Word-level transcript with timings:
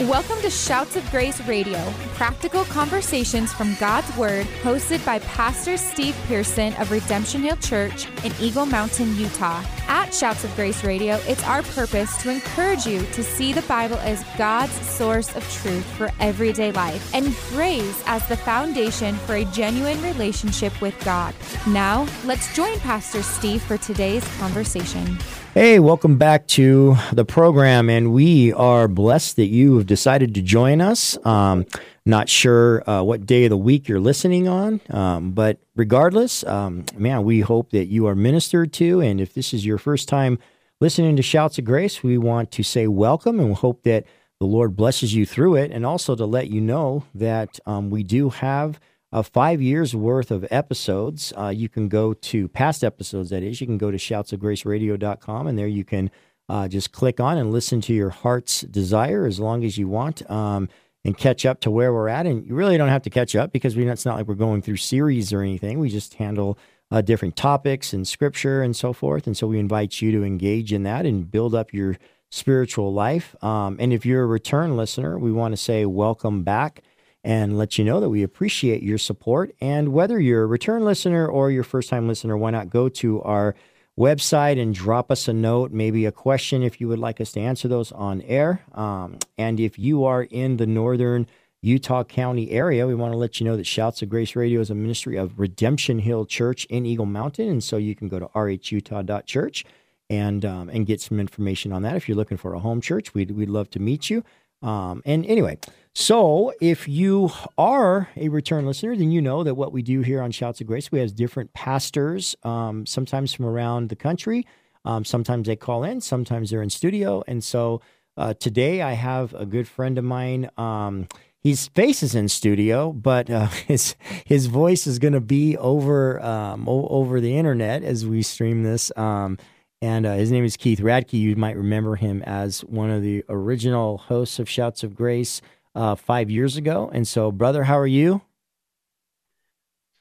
Welcome 0.00 0.42
to 0.42 0.50
Shouts 0.50 0.96
of 0.96 1.10
Grace 1.10 1.40
Radio, 1.46 1.78
practical 2.14 2.64
conversations 2.64 3.52
from 3.52 3.74
God's 3.76 4.14
Word, 4.16 4.46
hosted 4.62 5.04
by 5.06 5.20
Pastor 5.20 5.76
Steve 5.76 6.14
Pearson 6.26 6.74
of 6.74 6.90
Redemption 6.90 7.42
Hill 7.42 7.56
Church 7.56 8.08
in 8.24 8.32
Eagle 8.40 8.66
Mountain, 8.66 9.16
Utah. 9.16 9.64
At 9.88 10.12
Shouts 10.12 10.44
of 10.44 10.54
Grace 10.54 10.84
Radio, 10.84 11.20
it's 11.26 11.42
our 11.44 11.62
purpose 11.62 12.16
to 12.18 12.30
encourage 12.30 12.84
you 12.84 13.06
to 13.12 13.22
see 13.22 13.52
the 13.52 13.62
Bible 13.62 13.96
as 13.98 14.24
God's 14.36 14.74
source 14.86 15.34
of 15.34 15.50
truth 15.52 15.86
for 15.96 16.10
everyday 16.20 16.72
life 16.72 17.14
and 17.14 17.34
grace 17.50 18.02
as 18.06 18.26
the 18.28 18.36
foundation 18.36 19.14
for 19.18 19.36
a 19.36 19.44
genuine 19.46 20.02
relationship 20.02 20.78
with 20.82 20.98
God. 21.04 21.34
Now, 21.68 22.06
let's 22.24 22.54
join 22.54 22.78
Pastor 22.80 23.22
Steve 23.22 23.62
for 23.62 23.78
today's 23.78 24.26
conversation. 24.36 25.16
Hey, 25.54 25.80
welcome 25.80 26.16
back 26.16 26.46
to 26.48 26.96
the 27.12 27.26
program, 27.26 27.90
and 27.90 28.14
we 28.14 28.54
are 28.54 28.88
blessed 28.88 29.36
that 29.36 29.48
you 29.48 29.76
have 29.76 29.86
decided 29.86 30.34
to 30.34 30.40
join 30.40 30.80
us. 30.80 31.18
Um, 31.26 31.66
not 32.06 32.30
sure 32.30 32.88
uh, 32.88 33.02
what 33.02 33.26
day 33.26 33.44
of 33.44 33.50
the 33.50 33.58
week 33.58 33.86
you're 33.86 34.00
listening 34.00 34.48
on, 34.48 34.80
um, 34.88 35.32
but 35.32 35.58
regardless, 35.76 36.42
um, 36.44 36.86
man, 36.96 37.24
we 37.24 37.40
hope 37.40 37.70
that 37.72 37.84
you 37.84 38.06
are 38.06 38.14
ministered 38.14 38.72
to. 38.72 39.02
And 39.02 39.20
if 39.20 39.34
this 39.34 39.52
is 39.52 39.66
your 39.66 39.76
first 39.76 40.08
time 40.08 40.38
listening 40.80 41.16
to 41.16 41.22
Shouts 41.22 41.58
of 41.58 41.66
Grace, 41.66 42.02
we 42.02 42.16
want 42.16 42.50
to 42.52 42.62
say 42.62 42.86
welcome 42.86 43.38
and 43.38 43.50
we 43.50 43.54
hope 43.54 43.82
that 43.82 44.06
the 44.40 44.46
Lord 44.46 44.74
blesses 44.74 45.14
you 45.14 45.26
through 45.26 45.56
it, 45.56 45.70
and 45.70 45.84
also 45.84 46.16
to 46.16 46.24
let 46.24 46.48
you 46.48 46.62
know 46.62 47.04
that 47.14 47.60
um, 47.66 47.90
we 47.90 48.02
do 48.02 48.30
have 48.30 48.80
uh, 49.12 49.22
five 49.22 49.60
years 49.60 49.94
worth 49.94 50.30
of 50.30 50.46
episodes. 50.50 51.32
Uh, 51.36 51.48
you 51.48 51.68
can 51.68 51.88
go 51.88 52.14
to 52.14 52.48
past 52.48 52.82
episodes, 52.82 53.30
that 53.30 53.42
is. 53.42 53.60
You 53.60 53.66
can 53.66 53.78
go 53.78 53.90
to 53.90 53.98
shoutsofgraceradio.com, 53.98 55.46
and 55.46 55.58
there 55.58 55.66
you 55.66 55.84
can 55.84 56.10
uh, 56.48 56.68
just 56.68 56.92
click 56.92 57.20
on 57.20 57.38
and 57.38 57.52
listen 57.52 57.80
to 57.82 57.94
your 57.94 58.10
heart's 58.10 58.62
desire 58.62 59.26
as 59.26 59.38
long 59.38 59.64
as 59.64 59.78
you 59.78 59.88
want 59.88 60.28
um, 60.30 60.68
and 61.04 61.16
catch 61.16 61.44
up 61.44 61.60
to 61.60 61.70
where 61.70 61.92
we're 61.92 62.08
at. 62.08 62.26
And 62.26 62.46
you 62.46 62.54
really 62.54 62.76
don't 62.76 62.88
have 62.88 63.02
to 63.02 63.10
catch 63.10 63.36
up 63.36 63.52
because 63.52 63.76
we, 63.76 63.88
it's 63.88 64.06
not 64.06 64.16
like 64.16 64.26
we're 64.26 64.34
going 64.34 64.62
through 64.62 64.76
series 64.76 65.32
or 65.32 65.42
anything. 65.42 65.78
We 65.78 65.88
just 65.88 66.14
handle 66.14 66.58
uh, 66.90 67.00
different 67.00 67.36
topics 67.36 67.92
and 67.92 68.06
scripture 68.06 68.62
and 68.62 68.76
so 68.76 68.92
forth. 68.92 69.26
And 69.26 69.36
so 69.36 69.46
we 69.46 69.58
invite 69.58 70.02
you 70.02 70.12
to 70.12 70.24
engage 70.24 70.72
in 70.72 70.82
that 70.82 71.06
and 71.06 71.30
build 71.30 71.54
up 71.54 71.72
your 71.72 71.96
spiritual 72.30 72.92
life. 72.92 73.34
Um, 73.42 73.76
and 73.78 73.92
if 73.92 74.04
you're 74.04 74.22
a 74.22 74.26
return 74.26 74.76
listener, 74.76 75.18
we 75.18 75.32
want 75.32 75.52
to 75.52 75.56
say 75.56 75.86
welcome 75.86 76.42
back 76.42 76.82
and 77.24 77.56
let 77.56 77.78
you 77.78 77.84
know 77.84 78.00
that 78.00 78.10
we 78.10 78.22
appreciate 78.22 78.82
your 78.82 78.98
support. 78.98 79.54
And 79.60 79.92
whether 79.92 80.18
you're 80.18 80.42
a 80.42 80.46
return 80.46 80.84
listener 80.84 81.26
or 81.26 81.50
your 81.50 81.62
first 81.62 81.88
time 81.88 82.08
listener, 82.08 82.36
why 82.36 82.50
not 82.50 82.70
go 82.70 82.88
to 82.88 83.22
our 83.22 83.54
website 83.98 84.60
and 84.60 84.74
drop 84.74 85.10
us 85.10 85.28
a 85.28 85.32
note, 85.32 85.70
maybe 85.70 86.06
a 86.06 86.12
question 86.12 86.62
if 86.62 86.80
you 86.80 86.88
would 86.88 86.98
like 86.98 87.20
us 87.20 87.32
to 87.32 87.40
answer 87.40 87.68
those 87.68 87.92
on 87.92 88.22
air. 88.22 88.62
Um, 88.72 89.18
and 89.36 89.60
if 89.60 89.78
you 89.78 90.04
are 90.04 90.22
in 90.22 90.56
the 90.56 90.66
northern 90.66 91.26
Utah 91.60 92.02
County 92.02 92.50
area, 92.50 92.86
we 92.86 92.94
want 92.94 93.12
to 93.12 93.18
let 93.18 93.38
you 93.38 93.46
know 93.46 93.56
that 93.56 93.66
Shouts 93.66 94.02
of 94.02 94.08
Grace 94.08 94.34
Radio 94.34 94.60
is 94.60 94.70
a 94.70 94.74
ministry 94.74 95.16
of 95.16 95.38
Redemption 95.38 96.00
Hill 96.00 96.24
Church 96.26 96.64
in 96.64 96.84
Eagle 96.86 97.06
Mountain. 97.06 97.48
And 97.48 97.62
so 97.62 97.76
you 97.76 97.94
can 97.94 98.08
go 98.08 98.18
to 98.18 98.26
rhutah.church 98.26 99.64
and 100.10 100.44
um, 100.44 100.68
and 100.68 100.86
get 100.86 101.00
some 101.00 101.20
information 101.20 101.72
on 101.72 101.82
that. 101.82 101.96
If 101.96 102.08
you're 102.08 102.16
looking 102.16 102.36
for 102.36 102.54
a 102.54 102.58
home 102.58 102.80
church, 102.80 103.14
we'd, 103.14 103.30
we'd 103.30 103.48
love 103.48 103.70
to 103.70 103.78
meet 103.78 104.10
you. 104.10 104.24
Um, 104.62 105.02
and 105.04 105.26
anyway, 105.26 105.58
so 105.94 106.52
if 106.60 106.88
you 106.88 107.30
are 107.58 108.08
a 108.16 108.28
return 108.28 108.64
listener, 108.64 108.96
then 108.96 109.10
you 109.10 109.20
know 109.20 109.42
that 109.44 109.54
what 109.54 109.72
we 109.72 109.82
do 109.82 110.00
here 110.00 110.22
on 110.22 110.30
Shouts 110.30 110.60
of 110.60 110.66
Grace, 110.66 110.90
we 110.90 111.00
have 111.00 111.14
different 111.14 111.52
pastors, 111.52 112.34
um, 112.44 112.86
sometimes 112.86 113.32
from 113.32 113.46
around 113.46 113.88
the 113.88 113.96
country. 113.96 114.46
Um, 114.84 115.04
sometimes 115.04 115.46
they 115.46 115.56
call 115.56 115.84
in, 115.84 116.00
sometimes 116.00 116.50
they're 116.50 116.62
in 116.62 116.70
studio. 116.70 117.22
And 117.26 117.44
so 117.44 117.82
uh, 118.16 118.34
today 118.34 118.82
I 118.82 118.92
have 118.92 119.34
a 119.34 119.46
good 119.46 119.68
friend 119.68 119.98
of 119.98 120.04
mine. 120.04 120.50
Um, 120.56 121.08
his 121.42 121.68
face 121.68 122.02
is 122.02 122.14
in 122.14 122.28
studio, 122.28 122.92
but 122.92 123.28
uh, 123.28 123.46
his 123.66 123.96
his 124.24 124.46
voice 124.46 124.86
is 124.86 124.98
going 124.98 125.14
to 125.14 125.20
be 125.20 125.56
over 125.56 126.22
um, 126.22 126.68
o- 126.68 126.86
over 126.88 127.20
the 127.20 127.36
internet 127.36 127.82
as 127.82 128.06
we 128.06 128.22
stream 128.22 128.62
this. 128.62 128.92
Um, 128.96 129.38
and 129.82 130.06
uh, 130.06 130.12
his 130.14 130.30
name 130.30 130.44
is 130.44 130.56
Keith 130.56 130.78
Radke. 130.78 131.14
You 131.14 131.34
might 131.34 131.56
remember 131.56 131.96
him 131.96 132.22
as 132.22 132.60
one 132.60 132.88
of 132.88 133.02
the 133.02 133.24
original 133.28 133.98
hosts 133.98 134.38
of 134.38 134.48
Shouts 134.48 134.84
of 134.84 134.94
Grace 134.94 135.42
uh, 135.74 135.96
five 135.96 136.30
years 136.30 136.56
ago. 136.56 136.88
And 136.94 137.06
so, 137.06 137.32
brother, 137.32 137.64
how 137.64 137.76
are 137.78 137.86
you? 137.86 138.22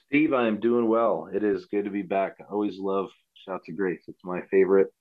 Steve, 0.06 0.34
I 0.34 0.48
am 0.48 0.60
doing 0.60 0.88
well. 0.88 1.30
It 1.34 1.44
is 1.44 1.66
good 1.66 1.86
to 1.86 1.90
be 1.90 2.04
back. 2.04 2.36
I 2.40 2.54
always 2.54 2.78
love 2.78 3.10
Shouts 3.34 3.68
of 3.70 3.76
Grace. 3.76 4.02
It's 4.08 4.24
my 4.24 4.42
favorite 4.52 4.94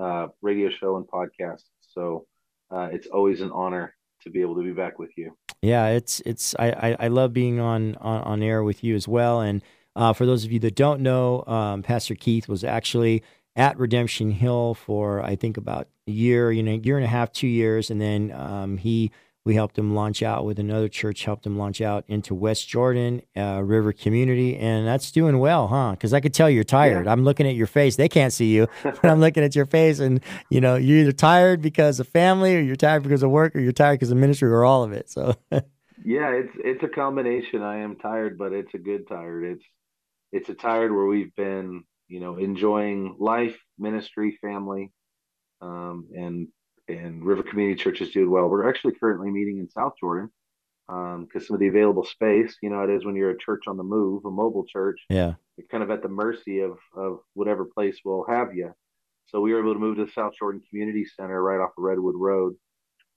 uh, 0.00 0.28
radio 0.42 0.70
show 0.70 0.96
and 0.96 1.06
podcast. 1.06 1.64
So 1.80 2.26
uh, 2.70 2.88
it's 2.92 3.08
always 3.08 3.40
an 3.40 3.50
honor 3.50 3.96
to 4.22 4.30
be 4.30 4.42
able 4.42 4.54
to 4.54 4.62
be 4.62 4.72
back 4.72 5.00
with 5.00 5.10
you. 5.16 5.36
Yeah, 5.60 5.88
it's 5.88 6.20
it's 6.24 6.54
I 6.56 6.70
I, 6.70 6.96
I 7.00 7.08
love 7.08 7.32
being 7.32 7.58
on, 7.58 7.96
on, 7.96 8.22
on 8.22 8.42
air 8.44 8.62
with 8.62 8.84
you 8.84 8.94
as 8.94 9.08
well. 9.08 9.40
And 9.40 9.60
uh, 9.96 10.12
for 10.12 10.24
those 10.24 10.44
of 10.44 10.52
you 10.52 10.60
that 10.60 10.76
don't 10.76 11.00
know, 11.00 11.42
um, 11.48 11.82
Pastor 11.82 12.14
Keith 12.14 12.46
was 12.46 12.62
actually 12.62 13.24
at 13.60 13.78
Redemption 13.78 14.30
Hill 14.30 14.72
for 14.72 15.22
I 15.22 15.36
think 15.36 15.58
about 15.58 15.86
a 16.08 16.10
year, 16.10 16.50
you 16.50 16.62
know, 16.62 16.80
year 16.82 16.96
and 16.96 17.04
a 17.04 17.08
half, 17.08 17.30
two 17.30 17.46
years, 17.46 17.90
and 17.90 18.00
then 18.00 18.32
um, 18.32 18.78
he 18.78 19.12
we 19.44 19.54
helped 19.54 19.76
him 19.76 19.94
launch 19.94 20.22
out 20.22 20.46
with 20.46 20.58
another 20.58 20.88
church, 20.88 21.24
helped 21.24 21.44
him 21.44 21.58
launch 21.58 21.82
out 21.82 22.04
into 22.08 22.34
West 22.34 22.68
Jordan 22.68 23.20
uh, 23.36 23.60
River 23.62 23.92
Community, 23.92 24.56
and 24.56 24.86
that's 24.86 25.10
doing 25.10 25.38
well, 25.38 25.68
huh? 25.68 25.90
Because 25.90 26.14
I 26.14 26.20
could 26.20 26.32
tell 26.32 26.48
you're 26.48 26.64
tired. 26.64 27.04
Yeah. 27.04 27.12
I'm 27.12 27.22
looking 27.22 27.46
at 27.46 27.54
your 27.54 27.66
face; 27.66 27.96
they 27.96 28.08
can't 28.08 28.32
see 28.32 28.46
you, 28.46 28.66
but 28.82 29.04
I'm 29.04 29.20
looking 29.20 29.44
at 29.44 29.54
your 29.54 29.66
face, 29.66 29.98
and 29.98 30.20
you 30.48 30.62
know, 30.62 30.76
you're 30.76 30.98
either 30.98 31.12
tired 31.12 31.60
because 31.60 32.00
of 32.00 32.08
family, 32.08 32.56
or 32.56 32.60
you're 32.60 32.76
tired 32.76 33.02
because 33.02 33.22
of 33.22 33.30
work, 33.30 33.54
or 33.54 33.60
you're 33.60 33.72
tired 33.72 33.96
because 33.96 34.10
of 34.10 34.16
ministry, 34.16 34.48
or 34.48 34.64
all 34.64 34.84
of 34.84 34.92
it. 34.92 35.10
So. 35.10 35.34
yeah, 36.02 36.30
it's 36.30 36.52
it's 36.64 36.82
a 36.82 36.88
combination. 36.88 37.60
I 37.60 37.80
am 37.80 37.96
tired, 37.96 38.38
but 38.38 38.54
it's 38.54 38.72
a 38.72 38.78
good 38.78 39.06
tired. 39.06 39.44
It's 39.44 39.64
it's 40.32 40.48
a 40.48 40.54
tired 40.54 40.92
where 40.92 41.04
we've 41.04 41.34
been 41.36 41.84
you 42.10 42.18
know, 42.18 42.36
enjoying 42.36 43.16
life, 43.18 43.56
ministry, 43.78 44.36
family, 44.42 44.90
um, 45.62 46.08
and 46.14 46.48
and 46.88 47.24
River 47.24 47.44
Community 47.44 47.80
Church 47.80 48.00
is 48.00 48.10
doing 48.10 48.30
well. 48.30 48.48
We're 48.48 48.68
actually 48.68 48.94
currently 48.94 49.30
meeting 49.30 49.58
in 49.58 49.70
South 49.70 49.92
Jordan 50.00 50.28
because 50.88 51.42
um, 51.42 51.46
some 51.46 51.54
of 51.54 51.60
the 51.60 51.68
available 51.68 52.04
space, 52.04 52.56
you 52.62 52.68
know, 52.68 52.82
it 52.82 52.90
is 52.90 53.04
when 53.04 53.14
you're 53.14 53.30
a 53.30 53.38
church 53.38 53.62
on 53.68 53.76
the 53.76 53.84
move, 53.84 54.24
a 54.24 54.30
mobile 54.30 54.66
church. 54.66 54.98
Yeah, 55.08 55.34
you're 55.56 55.68
kind 55.70 55.84
of 55.84 55.90
at 55.92 56.02
the 56.02 56.08
mercy 56.08 56.60
of 56.60 56.78
of 56.96 57.20
whatever 57.34 57.64
place 57.64 57.98
will 58.04 58.26
have 58.28 58.54
you. 58.54 58.74
So 59.26 59.40
we 59.40 59.52
were 59.52 59.60
able 59.60 59.74
to 59.74 59.78
move 59.78 59.96
to 59.96 60.06
the 60.06 60.12
South 60.12 60.32
Jordan 60.36 60.62
Community 60.68 61.04
Center 61.04 61.40
right 61.40 61.60
off 61.60 61.70
of 61.78 61.84
Redwood 61.84 62.16
Road, 62.16 62.56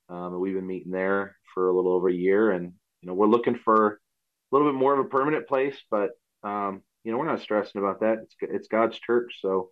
um, 0.07 0.33
and 0.33 0.39
we've 0.39 0.53
been 0.53 0.67
meeting 0.67 0.91
there 0.91 1.35
for 1.55 1.69
a 1.69 1.75
little 1.75 1.93
over 1.93 2.09
a 2.09 2.13
year. 2.13 2.51
And 2.51 2.73
you 3.01 3.07
know, 3.07 3.15
we're 3.15 3.25
looking 3.25 3.57
for 3.65 3.87
a 3.87 4.55
little 4.55 4.71
bit 4.71 4.77
more 4.77 4.93
of 4.93 5.03
a 5.03 5.09
permanent 5.09 5.47
place, 5.47 5.75
but 5.89 6.11
um, 6.43 6.83
you 7.03 7.11
know, 7.11 7.17
we're 7.17 7.27
not 7.27 7.41
stressing 7.41 7.79
about 7.79 7.99
that. 8.01 8.19
It's 8.23 8.35
it's 8.41 8.67
God's 8.67 8.99
church, 8.99 9.39
so 9.41 9.69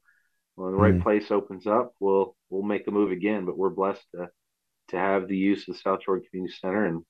when 0.55 0.71
the 0.71 0.77
right 0.77 0.95
mm. 0.95 1.03
place 1.03 1.31
opens 1.31 1.65
up, 1.65 1.93
we'll 1.99 2.35
we'll 2.49 2.63
make 2.63 2.85
the 2.85 2.91
move 2.91 3.11
again. 3.11 3.45
But 3.45 3.57
we're 3.57 3.69
blessed 3.69 4.05
to 4.15 4.29
to 4.89 4.97
have 4.97 5.27
the 5.27 5.37
use 5.37 5.67
of 5.67 5.75
the 5.75 5.79
South 5.79 6.01
Jordan 6.05 6.25
Community 6.29 6.53
Center, 6.59 6.85
and 6.85 7.03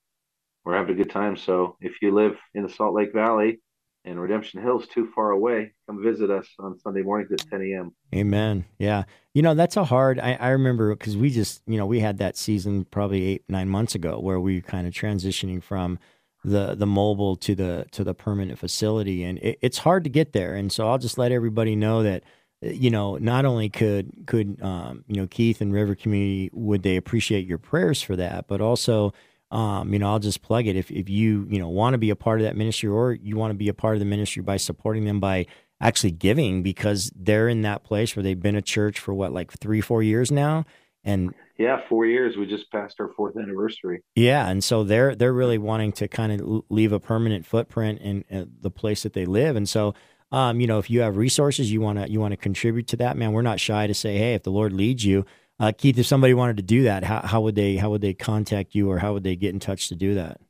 we're 0.64 0.76
having 0.76 0.94
a 0.94 0.98
good 0.98 1.10
time. 1.10 1.36
So 1.36 1.76
if 1.80 2.00
you 2.00 2.14
live 2.14 2.36
in 2.54 2.62
the 2.62 2.68
Salt 2.68 2.94
Lake 2.94 3.12
Valley 3.12 3.60
and 4.04 4.20
Redemption 4.20 4.62
Hills 4.62 4.86
too 4.88 5.10
far 5.14 5.30
away, 5.30 5.72
come 5.86 6.02
visit 6.02 6.30
us 6.30 6.48
on 6.58 6.78
Sunday 6.78 7.02
mornings 7.02 7.30
at 7.32 7.50
10 7.50 7.62
a.m. 7.62 7.92
Amen. 8.14 8.64
Yeah, 8.78 9.04
you 9.34 9.42
know 9.42 9.54
that's 9.54 9.76
a 9.76 9.84
hard. 9.84 10.20
I, 10.20 10.34
I 10.34 10.48
remember 10.50 10.94
because 10.94 11.16
we 11.16 11.30
just 11.30 11.62
you 11.66 11.78
know 11.78 11.86
we 11.86 12.00
had 12.00 12.18
that 12.18 12.36
season 12.36 12.84
probably 12.84 13.24
eight 13.24 13.44
nine 13.48 13.68
months 13.68 13.94
ago 13.94 14.20
where 14.20 14.40
we 14.40 14.60
kind 14.60 14.86
of 14.86 14.94
transitioning 14.94 15.62
from 15.62 15.98
the 16.44 16.74
the 16.74 16.86
mobile 16.86 17.36
to 17.36 17.54
the 17.54 17.86
to 17.92 18.04
the 18.04 18.14
permanent 18.14 18.58
facility, 18.58 19.22
and 19.24 19.38
it, 19.38 19.58
it's 19.62 19.78
hard 19.78 20.04
to 20.04 20.10
get 20.10 20.32
there. 20.32 20.54
And 20.54 20.72
so 20.72 20.88
I'll 20.88 20.98
just 20.98 21.18
let 21.18 21.32
everybody 21.32 21.76
know 21.76 22.02
that 22.02 22.24
you 22.60 22.90
know 22.90 23.16
not 23.16 23.44
only 23.44 23.68
could 23.68 24.26
could 24.26 24.60
um, 24.62 25.04
you 25.06 25.20
know 25.20 25.26
Keith 25.26 25.60
and 25.60 25.72
River 25.72 25.94
Community 25.94 26.50
would 26.52 26.82
they 26.82 26.96
appreciate 26.96 27.46
your 27.46 27.58
prayers 27.58 28.02
for 28.02 28.16
that, 28.16 28.46
but 28.48 28.60
also. 28.60 29.12
Um, 29.50 29.92
you 29.92 29.98
know, 29.98 30.08
I'll 30.10 30.18
just 30.18 30.40
plug 30.40 30.66
it. 30.66 30.76
If 30.76 30.90
if 30.90 31.10
you 31.10 31.46
you 31.50 31.58
know 31.58 31.68
want 31.68 31.92
to 31.92 31.98
be 31.98 32.08
a 32.08 32.16
part 32.16 32.40
of 32.40 32.46
that 32.46 32.56
ministry, 32.56 32.88
or 32.88 33.12
you 33.12 33.36
want 33.36 33.50
to 33.50 33.54
be 33.54 33.68
a 33.68 33.74
part 33.74 33.94
of 33.94 33.98
the 33.98 34.06
ministry 34.06 34.42
by 34.42 34.56
supporting 34.56 35.04
them 35.04 35.20
by 35.20 35.44
actually 35.78 36.12
giving, 36.12 36.62
because 36.62 37.12
they're 37.14 37.50
in 37.50 37.60
that 37.60 37.84
place 37.84 38.16
where 38.16 38.22
they've 38.22 38.40
been 38.40 38.56
a 38.56 38.62
church 38.62 38.98
for 38.98 39.12
what 39.12 39.30
like 39.30 39.52
three 39.52 39.82
four 39.82 40.02
years 40.02 40.30
now, 40.32 40.64
and 41.04 41.34
yeah, 41.58 41.80
four 41.88 42.06
years. 42.06 42.36
We 42.36 42.46
just 42.46 42.70
passed 42.70 43.00
our 43.00 43.10
fourth 43.16 43.36
anniversary. 43.36 44.02
Yeah, 44.14 44.48
and 44.48 44.62
so 44.62 44.84
they're 44.84 45.14
they're 45.14 45.32
really 45.32 45.58
wanting 45.58 45.92
to 45.92 46.08
kind 46.08 46.32
of 46.32 46.64
leave 46.68 46.92
a 46.92 47.00
permanent 47.00 47.46
footprint 47.46 48.00
in, 48.00 48.24
in 48.28 48.52
the 48.60 48.70
place 48.70 49.02
that 49.02 49.12
they 49.12 49.26
live, 49.26 49.56
and 49.56 49.68
so. 49.68 49.94
Um, 50.30 50.60
you 50.62 50.66
know, 50.66 50.78
if 50.78 50.88
you 50.88 51.02
have 51.02 51.18
resources, 51.18 51.70
you 51.70 51.82
want 51.82 51.98
to 51.98 52.10
you 52.10 52.18
want 52.18 52.32
to 52.32 52.38
contribute 52.38 52.86
to 52.88 52.96
that, 52.96 53.18
man. 53.18 53.32
We're 53.32 53.42
not 53.42 53.60
shy 53.60 53.86
to 53.86 53.92
say, 53.92 54.16
hey, 54.16 54.32
if 54.32 54.44
the 54.44 54.50
Lord 54.50 54.72
leads 54.72 55.04
you, 55.04 55.26
uh, 55.60 55.72
Keith, 55.76 55.98
if 55.98 56.06
somebody 56.06 56.34
wanted 56.34 56.56
to 56.56 56.62
do 56.62 56.84
that, 56.84 57.04
how, 57.04 57.20
how 57.20 57.40
would 57.42 57.54
they 57.54 57.76
how 57.76 57.90
would 57.90 58.00
they 58.00 58.14
contact 58.14 58.74
you, 58.74 58.90
or 58.90 58.98
how 58.98 59.12
would 59.12 59.24
they 59.24 59.36
get 59.36 59.52
in 59.52 59.60
touch 59.60 59.88
to 59.90 59.94
do 59.94 60.14
that? 60.14 60.40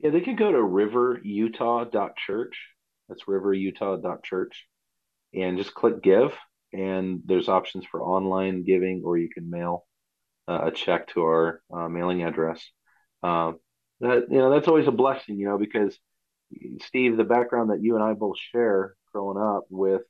Yeah, 0.00 0.10
they 0.10 0.20
can 0.20 0.34
go 0.34 0.50
to 0.50 0.58
riverutah.church. 0.58 2.56
That's 3.08 3.24
riverutah.church, 3.24 4.66
and 5.32 5.56
just 5.56 5.74
click 5.74 6.02
give, 6.02 6.32
and 6.72 7.20
there's 7.24 7.48
options 7.48 7.84
for 7.90 8.02
online 8.02 8.64
giving, 8.64 9.02
or 9.04 9.18
you 9.18 9.28
can 9.28 9.50
mail 9.50 9.86
uh, 10.48 10.62
a 10.64 10.70
check 10.70 11.08
to 11.08 11.22
our 11.22 11.62
uh, 11.72 11.88
mailing 11.88 12.22
address. 12.22 12.64
Uh, 13.22 13.52
that 14.00 14.26
you 14.30 14.38
know 14.38 14.50
that's 14.50 14.68
always 14.68 14.88
a 14.88 14.92
blessing, 14.92 15.38
you 15.38 15.46
know, 15.46 15.58
because 15.58 15.98
Steve, 16.80 17.16
the 17.16 17.24
background 17.24 17.70
that 17.70 17.82
you 17.82 17.94
and 17.94 18.04
I 18.04 18.14
both 18.14 18.36
share 18.38 18.94
growing 19.12 19.38
up 19.38 19.64
with 19.70 20.02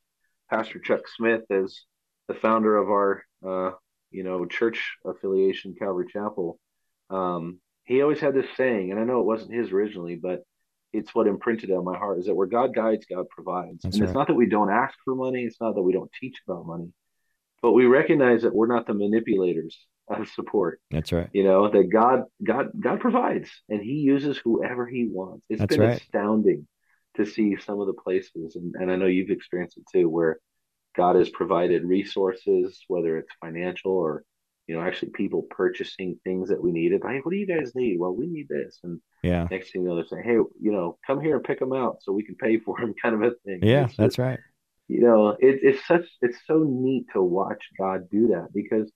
Pastor 0.50 0.78
Chuck 0.78 1.02
Smith 1.16 1.42
as 1.50 1.80
the 2.28 2.34
founder 2.34 2.76
of 2.76 2.88
our 2.88 3.24
uh, 3.46 3.70
you 4.10 4.24
know 4.24 4.46
church 4.46 4.96
affiliation, 5.04 5.74
Calvary 5.78 6.06
Chapel. 6.10 6.58
Um, 7.10 7.58
he 7.84 8.00
always 8.00 8.20
had 8.20 8.34
this 8.34 8.46
saying, 8.56 8.90
and 8.90 9.00
I 9.00 9.04
know 9.04 9.20
it 9.20 9.26
wasn't 9.26 9.54
his 9.54 9.70
originally, 9.70 10.16
but 10.16 10.42
it's 10.92 11.14
what 11.14 11.26
imprinted 11.26 11.70
on 11.70 11.84
my 11.84 11.96
heart 11.96 12.18
is 12.18 12.26
that 12.26 12.34
where 12.34 12.46
God 12.46 12.74
guides, 12.74 13.06
God 13.10 13.26
provides. 13.30 13.82
That's 13.82 13.96
and 13.96 14.02
right. 14.02 14.08
it's 14.08 14.14
not 14.14 14.26
that 14.28 14.34
we 14.34 14.46
don't 14.46 14.70
ask 14.70 14.94
for 15.04 15.14
money, 15.14 15.42
it's 15.44 15.60
not 15.60 15.74
that 15.74 15.82
we 15.82 15.92
don't 15.92 16.10
teach 16.20 16.36
about 16.46 16.66
money, 16.66 16.92
but 17.60 17.72
we 17.72 17.86
recognize 17.86 18.42
that 18.42 18.54
we're 18.54 18.66
not 18.66 18.86
the 18.86 18.94
manipulators 18.94 19.78
of 20.08 20.28
support. 20.28 20.80
That's 20.90 21.12
right. 21.12 21.30
You 21.32 21.44
know, 21.44 21.70
that 21.70 21.90
God 21.90 22.24
God 22.44 22.68
God 22.78 23.00
provides 23.00 23.50
and 23.68 23.80
he 23.80 23.92
uses 23.92 24.38
whoever 24.38 24.86
he 24.86 25.08
wants. 25.10 25.44
It's 25.48 25.60
That's 25.60 25.76
been 25.76 25.88
right. 25.88 26.00
astounding 26.00 26.66
to 27.16 27.26
see 27.26 27.56
some 27.56 27.80
of 27.80 27.86
the 27.86 27.92
places 27.94 28.56
and, 28.56 28.74
and 28.74 28.90
I 28.90 28.96
know 28.96 29.06
you've 29.06 29.30
experienced 29.30 29.78
it 29.78 29.84
too, 29.92 30.08
where 30.08 30.38
God 30.96 31.16
has 31.16 31.30
provided 31.30 31.84
resources, 31.84 32.84
whether 32.88 33.16
it's 33.16 33.32
financial 33.40 33.92
or 33.92 34.24
you 34.66 34.76
know, 34.76 34.82
actually 34.82 35.10
people 35.10 35.42
purchasing 35.42 36.18
things 36.24 36.48
that 36.48 36.62
we 36.62 36.72
needed. 36.72 37.02
Hey, 37.04 37.20
what 37.22 37.32
do 37.32 37.36
you 37.36 37.46
guys 37.46 37.74
need? 37.74 37.98
Well, 37.98 38.14
we 38.14 38.26
need 38.26 38.48
this. 38.48 38.78
And 38.84 39.00
yeah, 39.22 39.46
next 39.50 39.72
thing 39.72 39.82
you 39.82 39.88
know, 39.88 39.96
they're 39.96 40.06
saying, 40.06 40.24
hey, 40.24 40.34
you 40.34 40.72
know, 40.72 40.98
come 41.06 41.20
here 41.20 41.36
and 41.36 41.44
pick 41.44 41.58
them 41.58 41.72
out 41.72 41.98
so 42.00 42.12
we 42.12 42.24
can 42.24 42.36
pay 42.36 42.58
for 42.58 42.78
them, 42.78 42.94
kind 43.02 43.14
of 43.14 43.22
a 43.22 43.34
thing. 43.44 43.60
Yeah, 43.62 43.84
it's 43.84 43.96
that's 43.96 44.18
right. 44.18 44.38
You 44.88 45.00
know, 45.00 45.28
it, 45.30 45.60
it's 45.62 45.86
such 45.86 46.04
it's 46.20 46.38
so 46.46 46.64
neat 46.66 47.06
to 47.12 47.22
watch 47.22 47.62
God 47.78 48.10
do 48.10 48.28
that 48.28 48.48
because 48.54 48.90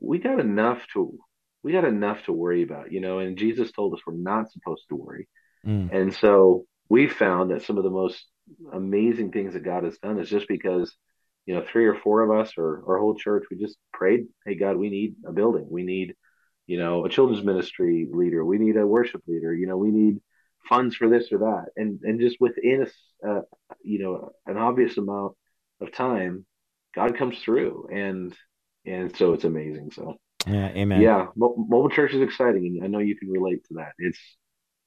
we 0.00 0.18
got 0.18 0.40
enough 0.40 0.82
to 0.92 1.18
we 1.62 1.72
got 1.72 1.84
enough 1.84 2.24
to 2.24 2.32
worry 2.32 2.62
about, 2.62 2.92
you 2.92 3.00
know. 3.00 3.20
And 3.20 3.38
Jesus 3.38 3.72
told 3.72 3.94
us 3.94 4.00
we're 4.06 4.14
not 4.14 4.52
supposed 4.52 4.84
to 4.90 4.96
worry, 4.96 5.28
mm. 5.66 5.92
and 5.92 6.14
so 6.14 6.66
we 6.88 7.08
found 7.08 7.50
that 7.50 7.62
some 7.62 7.78
of 7.78 7.84
the 7.84 7.90
most 7.90 8.22
amazing 8.72 9.32
things 9.32 9.54
that 9.54 9.64
God 9.64 9.84
has 9.84 9.96
done 9.98 10.18
is 10.18 10.28
just 10.28 10.48
because 10.48 10.94
you 11.46 11.54
know, 11.54 11.64
three 11.70 11.86
or 11.86 11.94
four 11.94 12.22
of 12.22 12.30
us 12.30 12.54
or 12.56 12.82
our 12.88 12.98
whole 12.98 13.14
church, 13.14 13.44
we 13.50 13.56
just 13.58 13.76
prayed, 13.92 14.26
Hey 14.46 14.54
God, 14.54 14.76
we 14.76 14.90
need 14.90 15.16
a 15.26 15.32
building. 15.32 15.66
We 15.68 15.82
need, 15.82 16.14
you 16.66 16.78
know, 16.78 17.04
a 17.04 17.08
children's 17.08 17.44
ministry 17.44 18.08
leader. 18.10 18.44
We 18.44 18.58
need 18.58 18.76
a 18.76 18.86
worship 18.86 19.22
leader. 19.26 19.54
You 19.54 19.66
know, 19.66 19.76
we 19.76 19.90
need 19.90 20.20
funds 20.68 20.96
for 20.96 21.08
this 21.08 21.30
or 21.32 21.38
that. 21.38 21.66
And, 21.76 22.00
and 22.02 22.20
just 22.20 22.36
within 22.40 22.86
a, 23.22 23.28
uh, 23.28 23.42
you 23.82 23.98
know, 23.98 24.30
an 24.46 24.56
obvious 24.56 24.96
amount 24.96 25.34
of 25.80 25.92
time, 25.92 26.46
God 26.94 27.16
comes 27.16 27.38
through 27.40 27.88
and, 27.92 28.34
and 28.86 29.14
so 29.16 29.34
it's 29.34 29.44
amazing. 29.44 29.90
So, 29.92 30.16
yeah, 30.46 30.68
amen. 30.68 31.00
Yeah. 31.00 31.26
Mobile 31.36 31.90
church 31.90 32.12
is 32.12 32.22
exciting. 32.22 32.76
And 32.76 32.84
I 32.84 32.86
know 32.86 32.98
you 32.98 33.16
can 33.16 33.30
relate 33.30 33.64
to 33.68 33.74
that. 33.74 33.92
It's, 33.98 34.18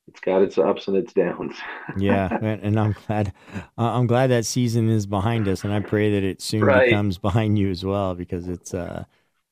it's 0.07 0.19
got 0.21 0.41
its 0.41 0.57
ups 0.57 0.87
and 0.87 0.95
its 0.95 1.13
downs. 1.13 1.55
yeah, 1.97 2.33
and 2.41 2.79
I'm 2.79 2.95
glad 3.05 3.33
uh, 3.77 3.91
I'm 3.91 4.07
glad 4.07 4.27
that 4.27 4.45
season 4.45 4.89
is 4.89 5.05
behind 5.05 5.47
us, 5.47 5.63
and 5.63 5.73
I 5.73 5.79
pray 5.79 6.11
that 6.11 6.23
it 6.23 6.41
soon 6.41 6.63
right. 6.63 6.85
becomes 6.85 7.17
behind 7.17 7.59
you 7.59 7.69
as 7.69 7.83
well, 7.83 8.15
because 8.15 8.47
it's 8.47 8.73
uh, 8.73 9.03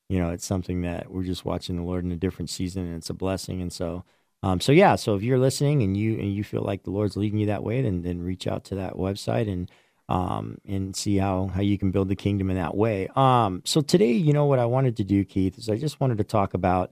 you 0.10 0.20
know, 0.20 0.30
it's 0.30 0.46
something 0.46 0.82
that 0.82 1.12
we're 1.12 1.24
just 1.24 1.46
watching 1.46 1.76
the 1.76 1.84
Lord 1.84 2.06
in 2.06 2.12
a 2.12 2.18
different 2.18 2.50
season, 2.50 2.86
and 2.86 2.96
it's 2.96 3.10
a 3.10 3.14
blessing. 3.14 3.62
And 3.62 3.72
so, 3.72 4.04
um, 4.44 4.62
so 4.62 4.72
yeah, 4.72 4.96
so 4.96 5.16
if 5.16 5.24
you're 5.24 5.40
listening 5.40 5.82
and 5.82 5.98
you 5.98 6.14
and 6.14 6.34
you 6.34 6.44
feel 6.44 6.62
like 6.62 6.84
the 6.84 6.92
Lord's 6.92 7.18
leading 7.18 7.40
you 7.40 7.48
that 7.48 7.64
way, 7.64 7.82
then 7.82 8.02
then 8.04 8.22
reach 8.22 8.48
out 8.48 8.64
to 8.66 8.76
that 8.76 8.94
website 8.94 9.52
and 9.52 9.70
um 10.08 10.60
and 10.68 10.96
see 10.96 11.18
how 11.18 11.48
how 11.48 11.62
you 11.62 11.80
can 11.80 11.90
build 11.90 12.10
the 12.10 12.16
kingdom 12.16 12.50
in 12.50 12.58
that 12.58 12.76
way. 12.76 13.10
Um, 13.16 13.62
so 13.66 13.82
today, 13.82 14.12
you 14.12 14.34
know, 14.34 14.46
what 14.46 14.60
I 14.60 14.66
wanted 14.66 14.98
to 14.98 15.04
do, 15.04 15.26
Keith, 15.26 15.58
is 15.58 15.70
I 15.70 15.78
just 15.78 16.00
wanted 16.00 16.20
to 16.20 16.24
talk 16.24 16.54
about 16.54 16.92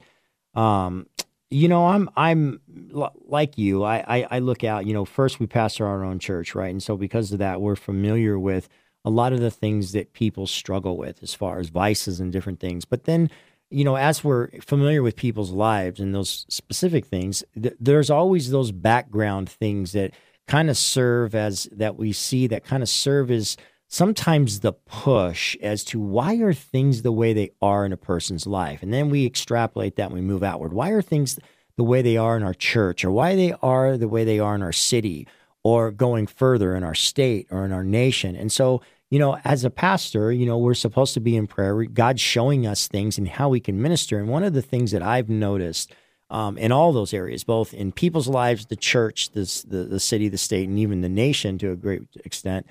um 0.55 1.07
you 1.53 1.67
know, 1.67 1.87
I'm 1.87 2.09
I'm 2.17 2.59
like 2.91 3.57
you. 3.57 3.83
I, 3.83 4.03
I, 4.07 4.27
I 4.31 4.39
look 4.39 4.63
out. 4.63 4.85
You 4.85 4.93
know, 4.93 5.05
first 5.05 5.39
we 5.39 5.45
pastor 5.45 5.85
our 5.85 6.03
own 6.03 6.19
church, 6.19 6.55
right? 6.55 6.71
And 6.71 6.81
so 6.81 6.97
because 6.97 7.31
of 7.31 7.39
that, 7.39 7.61
we're 7.61 7.75
familiar 7.75 8.39
with 8.39 8.67
a 9.05 9.09
lot 9.09 9.33
of 9.33 9.39
the 9.39 9.51
things 9.51 9.91
that 9.91 10.13
people 10.13 10.47
struggle 10.47 10.97
with 10.97 11.21
as 11.21 11.33
far 11.33 11.59
as 11.59 11.69
vices 11.69 12.19
and 12.19 12.31
different 12.31 12.59
things. 12.59 12.85
But 12.85 13.03
then, 13.03 13.29
you 13.69 13.83
know, 13.83 13.97
as 13.97 14.23
we're 14.23 14.49
familiar 14.61 15.03
with 15.03 15.15
people's 15.15 15.51
lives 15.51 15.99
and 15.99 16.15
those 16.15 16.45
specific 16.49 17.05
things, 17.05 17.43
th- 17.61 17.75
there's 17.79 18.09
always 18.09 18.49
those 18.49 18.71
background 18.71 19.49
things 19.49 19.91
that 19.91 20.13
kind 20.47 20.69
of 20.69 20.77
serve 20.77 21.35
as 21.35 21.69
that 21.71 21.97
we 21.97 22.13
see 22.13 22.47
that 22.47 22.65
kind 22.65 22.81
of 22.81 22.89
serve 22.89 23.29
as 23.29 23.57
sometimes 23.93 24.61
the 24.61 24.73
push 24.73 25.55
as 25.61 25.83
to 25.83 25.99
why 25.99 26.37
are 26.37 26.51
things 26.51 27.03
the 27.03 27.11
way 27.11 27.31
they 27.31 27.51
are 27.61 27.85
in 27.85 27.93
a 27.93 27.97
person's 27.97 28.47
life. 28.47 28.81
And 28.81 28.91
then 28.91 29.11
we 29.11 29.23
extrapolate 29.23 29.97
that 29.97 30.05
and 30.05 30.15
we 30.15 30.21
move 30.21 30.41
outward. 30.41 30.73
Why 30.73 30.89
are 30.89 31.03
things 31.03 31.37
the 31.77 31.83
way 31.83 32.01
they 32.01 32.17
are 32.17 32.35
in 32.35 32.41
our 32.41 32.55
church 32.55 33.05
or 33.05 33.11
why 33.11 33.35
they 33.35 33.53
are 33.61 33.95
the 33.95 34.07
way 34.07 34.23
they 34.23 34.39
are 34.39 34.55
in 34.55 34.63
our 34.63 34.71
city 34.71 35.27
or 35.63 35.91
going 35.91 36.25
further 36.25 36.75
in 36.75 36.83
our 36.83 36.95
state 36.95 37.45
or 37.51 37.65
in 37.65 37.71
our 37.71 37.83
nation? 37.83 38.35
And 38.35 38.51
so, 38.51 38.81
you 39.11 39.19
know, 39.19 39.37
as 39.45 39.63
a 39.63 39.69
pastor, 39.69 40.31
you 40.31 40.47
know, 40.47 40.57
we're 40.57 40.73
supposed 40.73 41.13
to 41.13 41.19
be 41.19 41.37
in 41.37 41.45
prayer. 41.45 41.83
God's 41.83 42.19
showing 42.19 42.65
us 42.65 42.87
things 42.87 43.19
and 43.19 43.27
how 43.27 43.47
we 43.47 43.59
can 43.59 43.79
minister. 43.79 44.17
And 44.17 44.27
one 44.27 44.43
of 44.43 44.53
the 44.53 44.63
things 44.63 44.89
that 44.89 45.03
I've 45.03 45.29
noticed 45.29 45.93
um, 46.31 46.57
in 46.57 46.71
all 46.71 46.93
those 46.93 47.13
areas, 47.13 47.43
both 47.43 47.75
in 47.75 47.91
people's 47.91 48.27
lives, 48.27 48.65
the 48.65 48.75
church, 48.75 49.33
the, 49.33 49.45
the 49.67 49.99
city, 49.99 50.29
the 50.29 50.39
state, 50.39 50.67
and 50.67 50.79
even 50.79 51.01
the 51.01 51.09
nation 51.09 51.59
to 51.59 51.69
a 51.69 51.75
great 51.75 52.01
extent, 52.25 52.65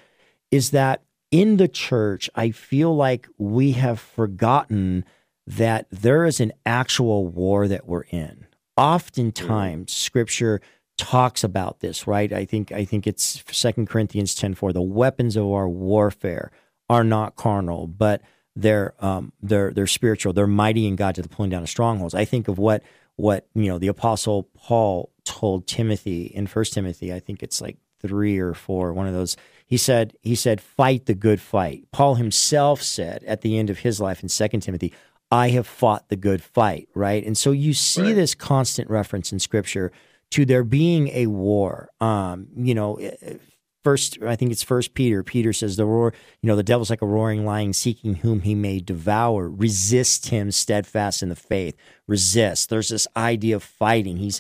is 0.50 0.72
that 0.72 1.00
in 1.32 1.56
the 1.56 1.66
church, 1.66 2.30
I 2.36 2.50
feel 2.50 2.94
like 2.94 3.26
we 3.38 3.72
have 3.72 3.98
forgotten 3.98 5.04
that 5.46 5.86
there 5.90 6.24
is 6.24 6.38
an 6.38 6.52
actual 6.64 7.26
war 7.26 7.66
that 7.66 7.88
we're 7.88 8.04
in. 8.10 8.46
Oftentimes, 8.76 9.92
mm. 9.92 9.96
scripture 9.96 10.60
talks 10.98 11.42
about 11.42 11.80
this, 11.80 12.06
right? 12.06 12.32
I 12.32 12.44
think 12.44 12.70
I 12.70 12.84
think 12.84 13.06
it's 13.06 13.42
Second 13.50 13.88
Corinthians 13.88 14.34
10 14.34 14.54
4. 14.54 14.72
The 14.72 14.82
weapons 14.82 15.36
of 15.36 15.46
our 15.46 15.68
warfare 15.68 16.52
are 16.88 17.02
not 17.02 17.34
carnal, 17.34 17.86
but 17.86 18.22
they're 18.54 18.94
um, 19.00 19.32
they're 19.42 19.72
they're 19.72 19.86
spiritual. 19.86 20.32
They're 20.32 20.46
mighty 20.46 20.86
in 20.86 20.96
God 20.96 21.14
to 21.16 21.22
the 21.22 21.28
pulling 21.28 21.50
down 21.50 21.62
of 21.62 21.68
strongholds. 21.68 22.14
I 22.14 22.26
think 22.26 22.46
of 22.46 22.58
what 22.58 22.82
what 23.16 23.48
you 23.54 23.68
know 23.68 23.78
the 23.78 23.88
apostle 23.88 24.44
Paul 24.54 25.10
told 25.24 25.66
Timothy 25.66 26.24
in 26.24 26.46
First 26.46 26.74
Timothy. 26.74 27.12
I 27.12 27.20
think 27.20 27.42
it's 27.42 27.60
like 27.60 27.78
three 28.00 28.38
or 28.38 28.52
four, 28.52 28.92
one 28.92 29.06
of 29.06 29.14
those 29.14 29.36
he 29.72 29.78
said, 29.78 30.14
he 30.20 30.34
said, 30.34 30.60
fight 30.60 31.06
the 31.06 31.14
good 31.14 31.40
fight. 31.40 31.86
Paul 31.92 32.16
himself 32.16 32.82
said 32.82 33.24
at 33.24 33.40
the 33.40 33.58
end 33.58 33.70
of 33.70 33.78
his 33.78 34.02
life 34.02 34.22
in 34.22 34.28
Second 34.28 34.60
Timothy, 34.60 34.92
I 35.30 35.48
have 35.48 35.66
fought 35.66 36.10
the 36.10 36.16
good 36.16 36.42
fight, 36.42 36.90
right? 36.94 37.24
And 37.24 37.38
so 37.38 37.52
you 37.52 37.72
see 37.72 38.02
right. 38.02 38.14
this 38.14 38.34
constant 38.34 38.90
reference 38.90 39.32
in 39.32 39.38
scripture 39.38 39.90
to 40.32 40.44
there 40.44 40.62
being 40.62 41.08
a 41.08 41.26
war. 41.28 41.88
Um, 42.02 42.48
you 42.54 42.74
know, 42.74 42.96
eh, 42.96 43.12
eh, 43.22 43.34
first 43.82 44.18
I 44.22 44.36
think 44.36 44.52
it's 44.52 44.62
first 44.62 44.92
Peter. 44.92 45.22
Peter 45.22 45.54
says 45.54 45.76
the 45.76 45.86
roar, 45.86 46.12
you 46.42 46.48
know, 46.48 46.56
the 46.56 46.62
devil's 46.62 46.90
like 46.90 47.00
a 47.00 47.06
roaring 47.06 47.46
lion 47.46 47.72
seeking 47.72 48.16
whom 48.16 48.40
he 48.40 48.54
may 48.54 48.78
devour. 48.78 49.48
Resist 49.48 50.26
him 50.26 50.50
steadfast 50.50 51.22
in 51.22 51.30
the 51.30 51.34
faith. 51.34 51.76
Resist. 52.06 52.68
There's 52.68 52.90
this 52.90 53.08
idea 53.16 53.56
of 53.56 53.62
fighting. 53.62 54.18
He's 54.18 54.38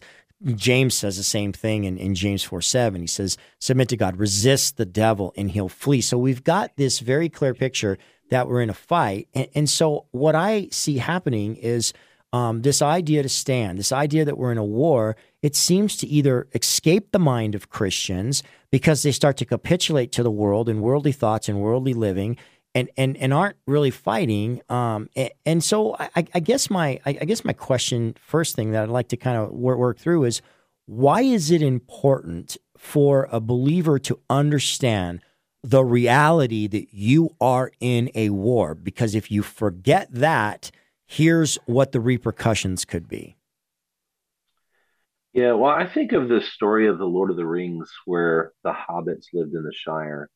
James 0.54 0.96
says 0.96 1.16
the 1.16 1.22
same 1.22 1.52
thing 1.52 1.84
in, 1.84 1.98
in 1.98 2.14
James 2.14 2.42
4 2.42 2.60
7. 2.60 3.00
He 3.00 3.06
says, 3.06 3.36
Submit 3.58 3.88
to 3.90 3.96
God, 3.96 4.16
resist 4.16 4.76
the 4.76 4.86
devil, 4.86 5.32
and 5.36 5.50
he'll 5.50 5.68
flee. 5.68 6.00
So 6.00 6.18
we've 6.18 6.44
got 6.44 6.76
this 6.76 6.98
very 6.98 7.28
clear 7.28 7.54
picture 7.54 7.98
that 8.30 8.48
we're 8.48 8.62
in 8.62 8.70
a 8.70 8.74
fight. 8.74 9.28
And, 9.34 9.48
and 9.54 9.70
so 9.70 10.06
what 10.10 10.34
I 10.34 10.68
see 10.70 10.98
happening 10.98 11.56
is 11.56 11.92
um, 12.32 12.62
this 12.62 12.80
idea 12.80 13.22
to 13.22 13.28
stand, 13.28 13.78
this 13.78 13.92
idea 13.92 14.24
that 14.24 14.38
we're 14.38 14.52
in 14.52 14.58
a 14.58 14.64
war, 14.64 15.16
it 15.42 15.54
seems 15.54 15.96
to 15.98 16.06
either 16.06 16.48
escape 16.54 17.12
the 17.12 17.18
mind 17.18 17.54
of 17.54 17.68
Christians 17.68 18.42
because 18.70 19.02
they 19.02 19.12
start 19.12 19.36
to 19.36 19.44
capitulate 19.44 20.12
to 20.12 20.22
the 20.22 20.30
world 20.30 20.68
and 20.68 20.80
worldly 20.80 21.12
thoughts 21.12 21.48
and 21.48 21.60
worldly 21.60 21.92
living 21.92 22.38
and 22.74 22.88
and 22.96 23.16
and 23.16 23.32
aren't 23.32 23.56
really 23.66 23.90
fighting. 23.90 24.62
Um, 24.68 25.08
and, 25.14 25.30
and 25.44 25.64
so 25.64 25.96
I, 25.98 26.26
I, 26.34 26.40
guess 26.40 26.70
my 26.70 27.00
I, 27.04 27.12
guess 27.12 27.44
my 27.44 27.52
question, 27.52 28.16
first 28.20 28.56
thing 28.56 28.72
that 28.72 28.82
I'd 28.82 28.88
like 28.88 29.08
to 29.08 29.16
kind 29.16 29.36
of 29.36 29.50
work, 29.50 29.78
work 29.78 29.98
through 29.98 30.24
is 30.24 30.42
why 30.86 31.22
is 31.22 31.50
it 31.50 31.62
important 31.62 32.56
for 32.76 33.28
a 33.30 33.40
believer 33.40 33.98
to 34.00 34.18
understand 34.28 35.20
the 35.62 35.84
reality 35.84 36.66
that 36.66 36.92
you 36.92 37.30
are 37.40 37.70
in 37.80 38.10
a 38.14 38.30
war? 38.30 38.74
Because 38.74 39.14
if 39.14 39.30
you 39.30 39.42
forget 39.42 40.08
that, 40.12 40.70
here's 41.06 41.56
what 41.66 41.92
the 41.92 42.00
repercussions 42.00 42.84
could 42.84 43.08
be. 43.08 43.36
Yeah, 45.32 45.52
well, 45.52 45.70
I 45.70 45.86
think 45.86 46.12
of 46.12 46.28
the 46.28 46.42
story 46.42 46.88
of 46.88 46.98
the 46.98 47.06
Lord 47.06 47.30
of 47.30 47.36
the 47.36 47.46
Rings 47.46 47.90
where 48.04 48.52
the 48.64 48.72
hobbits 48.72 49.26
lived 49.32 49.54
in 49.54 49.62
the 49.62 49.72
Shire 49.72 50.28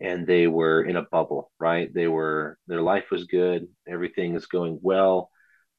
and 0.00 0.26
they 0.26 0.46
were 0.46 0.82
in 0.82 0.96
a 0.96 1.02
bubble, 1.02 1.50
right? 1.58 1.92
They 1.92 2.08
were 2.08 2.58
their 2.66 2.82
life 2.82 3.04
was 3.10 3.24
good, 3.24 3.68
everything 3.88 4.34
is 4.34 4.46
going 4.46 4.78
well, 4.82 5.30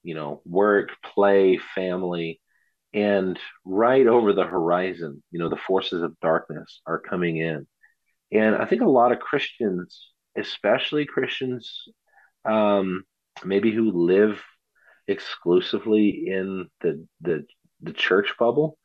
you 0.03 0.15
know, 0.15 0.41
work, 0.45 0.89
play, 1.03 1.59
family, 1.75 2.41
and 2.93 3.39
right 3.65 4.07
over 4.07 4.33
the 4.33 4.45
horizon, 4.45 5.23
you 5.31 5.39
know, 5.39 5.49
the 5.49 5.55
forces 5.55 6.01
of 6.01 6.19
darkness 6.21 6.81
are 6.85 6.99
coming 6.99 7.37
in. 7.37 7.67
And 8.31 8.55
I 8.55 8.65
think 8.65 8.81
a 8.81 8.89
lot 8.89 9.11
of 9.11 9.19
Christians 9.19 10.11
especially 10.37 11.05
Christians, 11.05 11.83
um, 12.45 13.03
maybe 13.43 13.71
who 13.71 13.91
live 13.91 14.41
exclusively 15.07 16.25
in 16.27 16.67
the 16.81 17.05
the 17.21 17.45
the 17.81 17.93
church 17.93 18.33
bubble, 18.39 18.77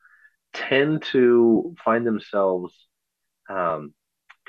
tend 0.53 1.03
to 1.03 1.75
find 1.83 2.05
themselves 2.05 2.73
um, 3.49 3.93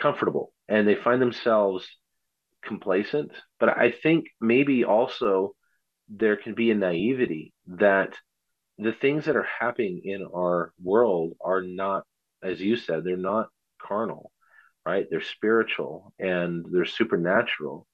comfortable 0.07 0.53
and 0.69 0.87
they 0.87 0.95
find 0.95 1.21
themselves 1.21 1.87
complacent. 2.65 3.33
But 3.59 3.71
I 3.71 3.91
think 3.91 4.27
maybe 4.41 4.85
also 4.85 5.55
there 6.09 6.37
can 6.37 6.55
be 6.55 6.71
a 6.71 6.75
naivety 6.75 7.53
that 7.67 8.15
the 8.79 8.93
things 8.93 9.25
that 9.25 9.37
are 9.37 9.49
happening 9.61 10.03
in 10.05 10.27
our 10.35 10.73
world 10.83 11.33
are 11.45 11.63
not, 11.63 12.05
as 12.43 12.61
you 12.61 12.77
said, 12.77 13.03
they're 13.03 13.17
not 13.17 13.49
carnal, 13.81 14.31
right? 14.85 15.07
They're 15.11 15.23
spiritual 15.23 16.13
and 16.19 16.65
they're 16.71 16.85
supernatural. 16.85 17.87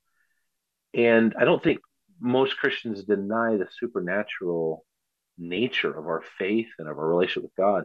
And 0.92 1.34
I 1.38 1.44
don't 1.44 1.62
think 1.62 1.78
most 2.20 2.58
Christians 2.58 3.04
deny 3.04 3.56
the 3.56 3.68
supernatural 3.80 4.84
nature 5.38 5.96
of 5.96 6.04
our 6.06 6.22
faith 6.38 6.68
and 6.78 6.88
of 6.88 6.98
our 6.98 7.08
relationship 7.08 7.44
with 7.44 7.56
God. 7.56 7.84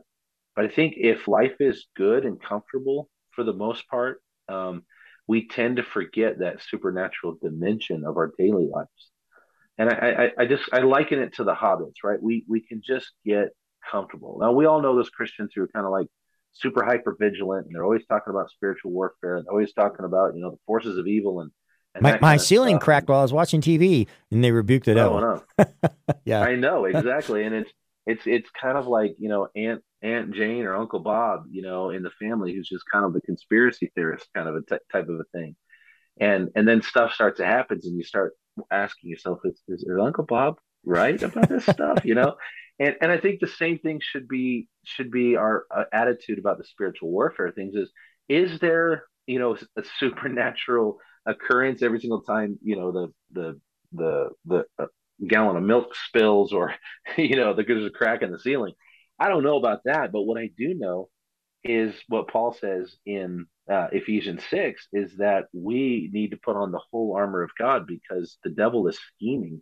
But 0.56 0.66
I 0.66 0.68
think 0.70 0.96
if 0.98 1.28
life 1.28 1.56
is 1.62 1.88
good 1.96 2.26
and 2.26 2.42
comfortable 2.42 3.10
for 3.38 3.44
the 3.44 3.54
most 3.54 3.88
part, 3.88 4.20
um, 4.50 4.82
we 5.28 5.48
tend 5.48 5.78
to 5.78 5.84
forget 5.84 6.40
that 6.40 6.64
supernatural 6.68 7.38
dimension 7.42 8.04
of 8.04 8.18
our 8.18 8.34
daily 8.38 8.68
lives. 8.68 9.12
And 9.78 9.90
I, 9.90 10.32
I, 10.38 10.44
I 10.44 10.46
just 10.48 10.64
I 10.74 10.80
liken 10.80 11.20
it 11.20 11.36
to 11.36 11.44
the 11.44 11.54
hobbits, 11.54 12.04
right? 12.04 12.22
We 12.22 12.44
we 12.50 12.62
can 12.62 12.82
just 12.84 13.12
get 13.24 13.50
comfortable. 13.90 14.40
Now 14.42 14.54
we 14.54 14.66
all 14.66 14.82
know 14.82 14.96
those 14.96 15.12
Christians 15.12 15.52
who 15.54 15.62
are 15.62 15.68
kind 15.68 15.86
of 15.86 15.92
like 15.92 16.08
super 16.54 16.84
hyper 16.84 17.16
vigilant 17.20 17.68
and 17.68 17.76
they're 17.76 17.84
always 17.84 18.06
talking 18.08 18.32
about 18.32 18.50
spiritual 18.50 18.90
warfare 18.90 19.36
and 19.36 19.46
they're 19.46 19.52
always 19.52 19.74
talking 19.74 20.04
about, 20.04 20.34
you 20.34 20.42
know, 20.42 20.50
the 20.50 20.58
forces 20.66 20.98
of 20.98 21.06
evil 21.06 21.42
and, 21.42 21.52
and 21.94 22.02
my, 22.02 22.18
my 22.20 22.38
ceiling 22.38 22.80
cracked 22.80 23.08
while 23.08 23.20
I 23.20 23.22
was 23.22 23.34
watching 23.34 23.62
TV 23.62 24.08
and 24.32 24.44
they 24.44 24.52
rebuked 24.52 24.88
the 24.88 24.96
devil. 24.96 25.20
No. 25.20 25.66
yeah. 26.26 26.42
I 26.42 26.56
know, 26.56 26.86
exactly. 26.86 27.44
and 27.44 27.54
it's 27.54 27.72
it's 28.08 28.24
it's 28.26 28.50
kind 28.50 28.80
of 28.80 28.88
like, 28.88 29.16
you 29.20 29.30
know, 29.30 29.48
Aunt 29.56 29.84
Aunt 30.02 30.34
Jane 30.34 30.66
or 30.66 30.76
Uncle 30.76 31.00
Bob, 31.00 31.46
you 31.50 31.62
know, 31.62 31.90
in 31.90 32.04
the 32.04 32.12
family 32.12 32.54
who's 32.54 32.70
just 32.70 32.86
kind 32.92 33.06
of 33.06 33.14
the 33.14 33.22
conspiracy 33.22 33.92
theorist 33.96 34.28
kind 34.36 34.48
of 34.48 34.56
a 34.56 34.62
t- 34.62 34.84
type 34.92 35.10
of 35.10 35.20
a 35.20 35.24
thing. 35.38 35.56
And 36.20 36.50
and 36.56 36.68
then 36.68 36.82
stuff 36.82 37.14
starts 37.14 37.38
to 37.38 37.46
happen 37.46 37.80
and 37.84 37.98
you 37.98 38.04
start 38.04 38.34
asking 38.72 39.10
yourself, 39.10 39.40
is, 39.44 39.62
is, 39.68 39.84
is 39.84 40.00
Uncle 40.02 40.26
Bob 40.26 40.58
right 40.84 41.22
about 41.22 41.50
this 41.50 41.66
stuff? 41.66 42.06
You 42.06 42.16
know? 42.16 42.36
And 42.80 42.96
and 43.02 43.12
I 43.12 43.18
think 43.18 43.40
the 43.40 43.48
same 43.48 43.80
thing 43.80 44.00
should 44.04 44.28
be 44.28 44.68
should 44.84 45.10
be 45.10 45.36
our 45.36 45.66
uh, 45.76 45.86
attitude 45.92 46.38
about 46.38 46.60
the 46.60 46.64
spiritual 46.64 47.10
warfare 47.10 47.52
things 47.52 47.74
is 47.74 47.92
is 48.30 48.60
there, 48.60 49.06
you 49.26 49.40
know, 49.40 49.58
a 49.76 49.84
supernatural 49.98 51.00
occurrence 51.26 51.82
every 51.82 52.00
single 52.00 52.22
time, 52.22 52.60
you 52.62 52.76
know, 52.76 52.92
the 52.92 53.08
the 53.32 53.60
the 53.94 54.30
the 54.46 54.66
uh, 54.78 54.86
gallon 55.26 55.58
of 55.58 55.64
milk 55.64 55.96
spills 55.96 56.54
or 56.54 56.76
you 57.18 57.36
know, 57.36 57.56
there's 57.56 57.84
a 57.84 57.90
crack 57.90 58.22
in 58.22 58.32
the 58.32 58.38
ceiling 58.38 58.74
I 59.20 59.30
don't 59.30 59.44
know 59.44 59.58
about 59.58 59.82
that, 59.86 60.12
but 60.12 60.24
what 60.24 60.40
I 60.40 60.50
do 60.58 60.74
know 60.74 61.10
is 61.64 61.94
what 62.08 62.30
Paul 62.30 62.54
says 62.54 62.96
in 63.06 63.48
uh, 63.70 63.88
Ephesians 63.92 64.44
6 64.50 64.88
is 64.94 65.18
that 65.18 65.46
we 65.54 66.10
need 66.14 66.32
to 66.32 66.38
put 66.38 66.56
on 66.56 66.72
the 66.72 66.82
whole 66.92 67.16
armor 67.16 67.44
of 67.44 67.52
God 67.58 67.86
because 67.88 68.38
the 68.44 68.50
devil 68.50 68.88
is 68.88 69.00
scheming 69.16 69.62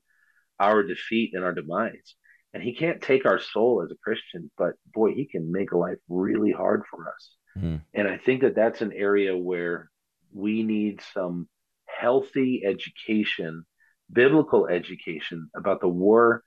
our 0.59 0.83
defeat 0.83 1.31
and 1.33 1.43
our 1.43 1.53
demise. 1.53 2.15
And 2.53 2.63
he 2.63 2.75
can't 2.75 3.01
take 3.01 3.25
our 3.25 3.39
soul 3.39 3.81
as 3.83 3.91
a 3.91 3.99
Christian, 4.03 4.49
but 4.57 4.73
boy, 4.93 5.13
he 5.13 5.25
can 5.25 5.51
make 5.51 5.73
life 5.73 5.97
really 6.07 6.51
hard 6.51 6.83
for 6.89 7.09
us. 7.09 7.29
Mm. 7.57 7.81
And 7.93 8.07
I 8.07 8.17
think 8.17 8.41
that 8.41 8.55
that's 8.55 8.81
an 8.81 8.93
area 8.93 9.35
where 9.35 9.89
we 10.33 10.63
need 10.63 11.01
some 11.13 11.49
healthy 11.85 12.63
education, 12.65 13.65
biblical 14.11 14.67
education 14.67 15.49
about 15.55 15.81
the 15.81 15.87
war 15.87 16.43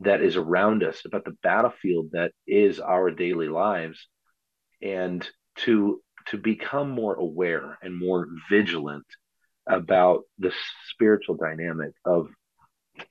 that 0.00 0.22
is 0.22 0.36
around 0.36 0.82
us, 0.82 1.02
about 1.04 1.24
the 1.24 1.36
battlefield 1.42 2.10
that 2.12 2.32
is 2.46 2.80
our 2.80 3.10
daily 3.10 3.48
lives, 3.48 4.08
and 4.82 5.28
to 5.56 6.00
to 6.28 6.38
become 6.38 6.90
more 6.90 7.14
aware 7.14 7.78
and 7.82 7.96
more 7.96 8.28
vigilant 8.50 9.04
about 9.66 10.22
the 10.38 10.52
spiritual 10.88 11.36
dynamic 11.36 11.92
of 12.04 12.28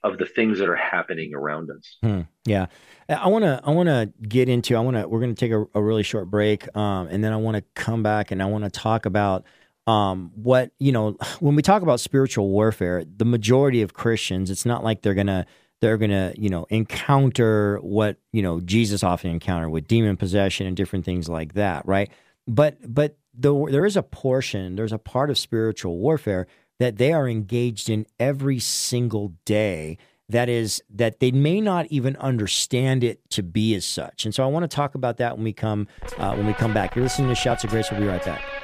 of 0.03 0.17
the 0.17 0.25
things 0.25 0.59
that 0.59 0.69
are 0.69 0.75
happening 0.75 1.33
around 1.33 1.69
us. 1.69 1.97
Hmm, 2.01 2.21
yeah, 2.45 2.67
I 3.09 3.27
want 3.27 3.43
to 3.43 3.61
I 3.63 3.71
want 3.71 3.87
to 3.87 4.11
get 4.27 4.49
into 4.49 4.75
I 4.75 4.79
want 4.79 4.97
to 4.97 5.07
we're 5.07 5.19
going 5.19 5.35
to 5.35 5.39
take 5.39 5.51
a, 5.51 5.65
a, 5.77 5.83
really 5.83 6.03
short 6.03 6.29
break, 6.29 6.73
um, 6.75 7.07
and 7.07 7.23
then 7.23 7.33
I 7.33 7.37
want 7.37 7.57
to 7.57 7.63
come 7.75 8.03
back 8.03 8.31
and 8.31 8.41
I 8.41 8.45
want 8.45 8.63
to 8.63 8.69
talk 8.69 9.05
about 9.05 9.45
um, 9.87 10.31
what 10.35 10.71
you 10.79 10.91
know 10.91 11.17
when 11.39 11.55
we 11.55 11.61
talk 11.61 11.81
about 11.81 11.99
spiritual 11.99 12.49
warfare. 12.49 13.03
The 13.05 13.25
majority 13.25 13.81
of 13.81 13.93
Christians, 13.93 14.49
it's 14.49 14.65
not 14.65 14.83
like 14.83 15.01
they're 15.01 15.13
going 15.13 15.27
to 15.27 15.45
they're 15.83 15.97
going 15.97 16.11
to, 16.11 16.33
you 16.37 16.49
know, 16.49 16.65
encounter 16.69 17.77
what, 17.81 18.15
you 18.31 18.41
know, 18.41 18.61
Jesus 18.61 19.03
often 19.03 19.29
encountered 19.29 19.69
with 19.69 19.85
demon 19.85 20.15
possession 20.15 20.65
and 20.65 20.77
different 20.77 21.03
things 21.03 21.27
like 21.27 21.55
that, 21.55 21.85
right? 21.85 22.09
But 22.47 22.77
but 22.87 23.17
the, 23.33 23.53
there 23.69 23.85
is 23.85 23.97
a 23.97 24.01
portion, 24.03 24.77
there's 24.77 24.93
a 24.93 24.97
part 24.97 25.29
of 25.29 25.37
spiritual 25.37 25.97
warfare 25.97 26.47
that 26.79 26.97
they 26.97 27.11
are 27.11 27.27
engaged 27.27 27.89
in 27.89 28.05
every 28.17 28.59
single 28.59 29.33
day 29.43 29.97
that 30.29 30.47
is 30.47 30.81
that 30.89 31.19
they 31.19 31.31
may 31.31 31.59
not 31.59 31.85
even 31.87 32.15
understand 32.15 33.03
it 33.03 33.29
to 33.31 33.43
be 33.43 33.75
as 33.75 33.83
such. 33.83 34.23
And 34.23 34.33
so 34.33 34.41
I 34.41 34.47
want 34.47 34.63
to 34.63 34.73
talk 34.73 34.95
about 34.95 35.17
that 35.17 35.35
when 35.35 35.43
we 35.43 35.51
come 35.51 35.89
uh, 36.17 36.33
when 36.33 36.47
we 36.47 36.53
come 36.53 36.73
back. 36.73 36.95
You're 36.95 37.03
listening 37.03 37.27
to 37.27 37.35
Shouts 37.35 37.65
of 37.65 37.71
Grace. 37.71 37.91
We'll 37.91 37.99
be 37.99 38.07
right 38.07 38.23
back. 38.23 38.62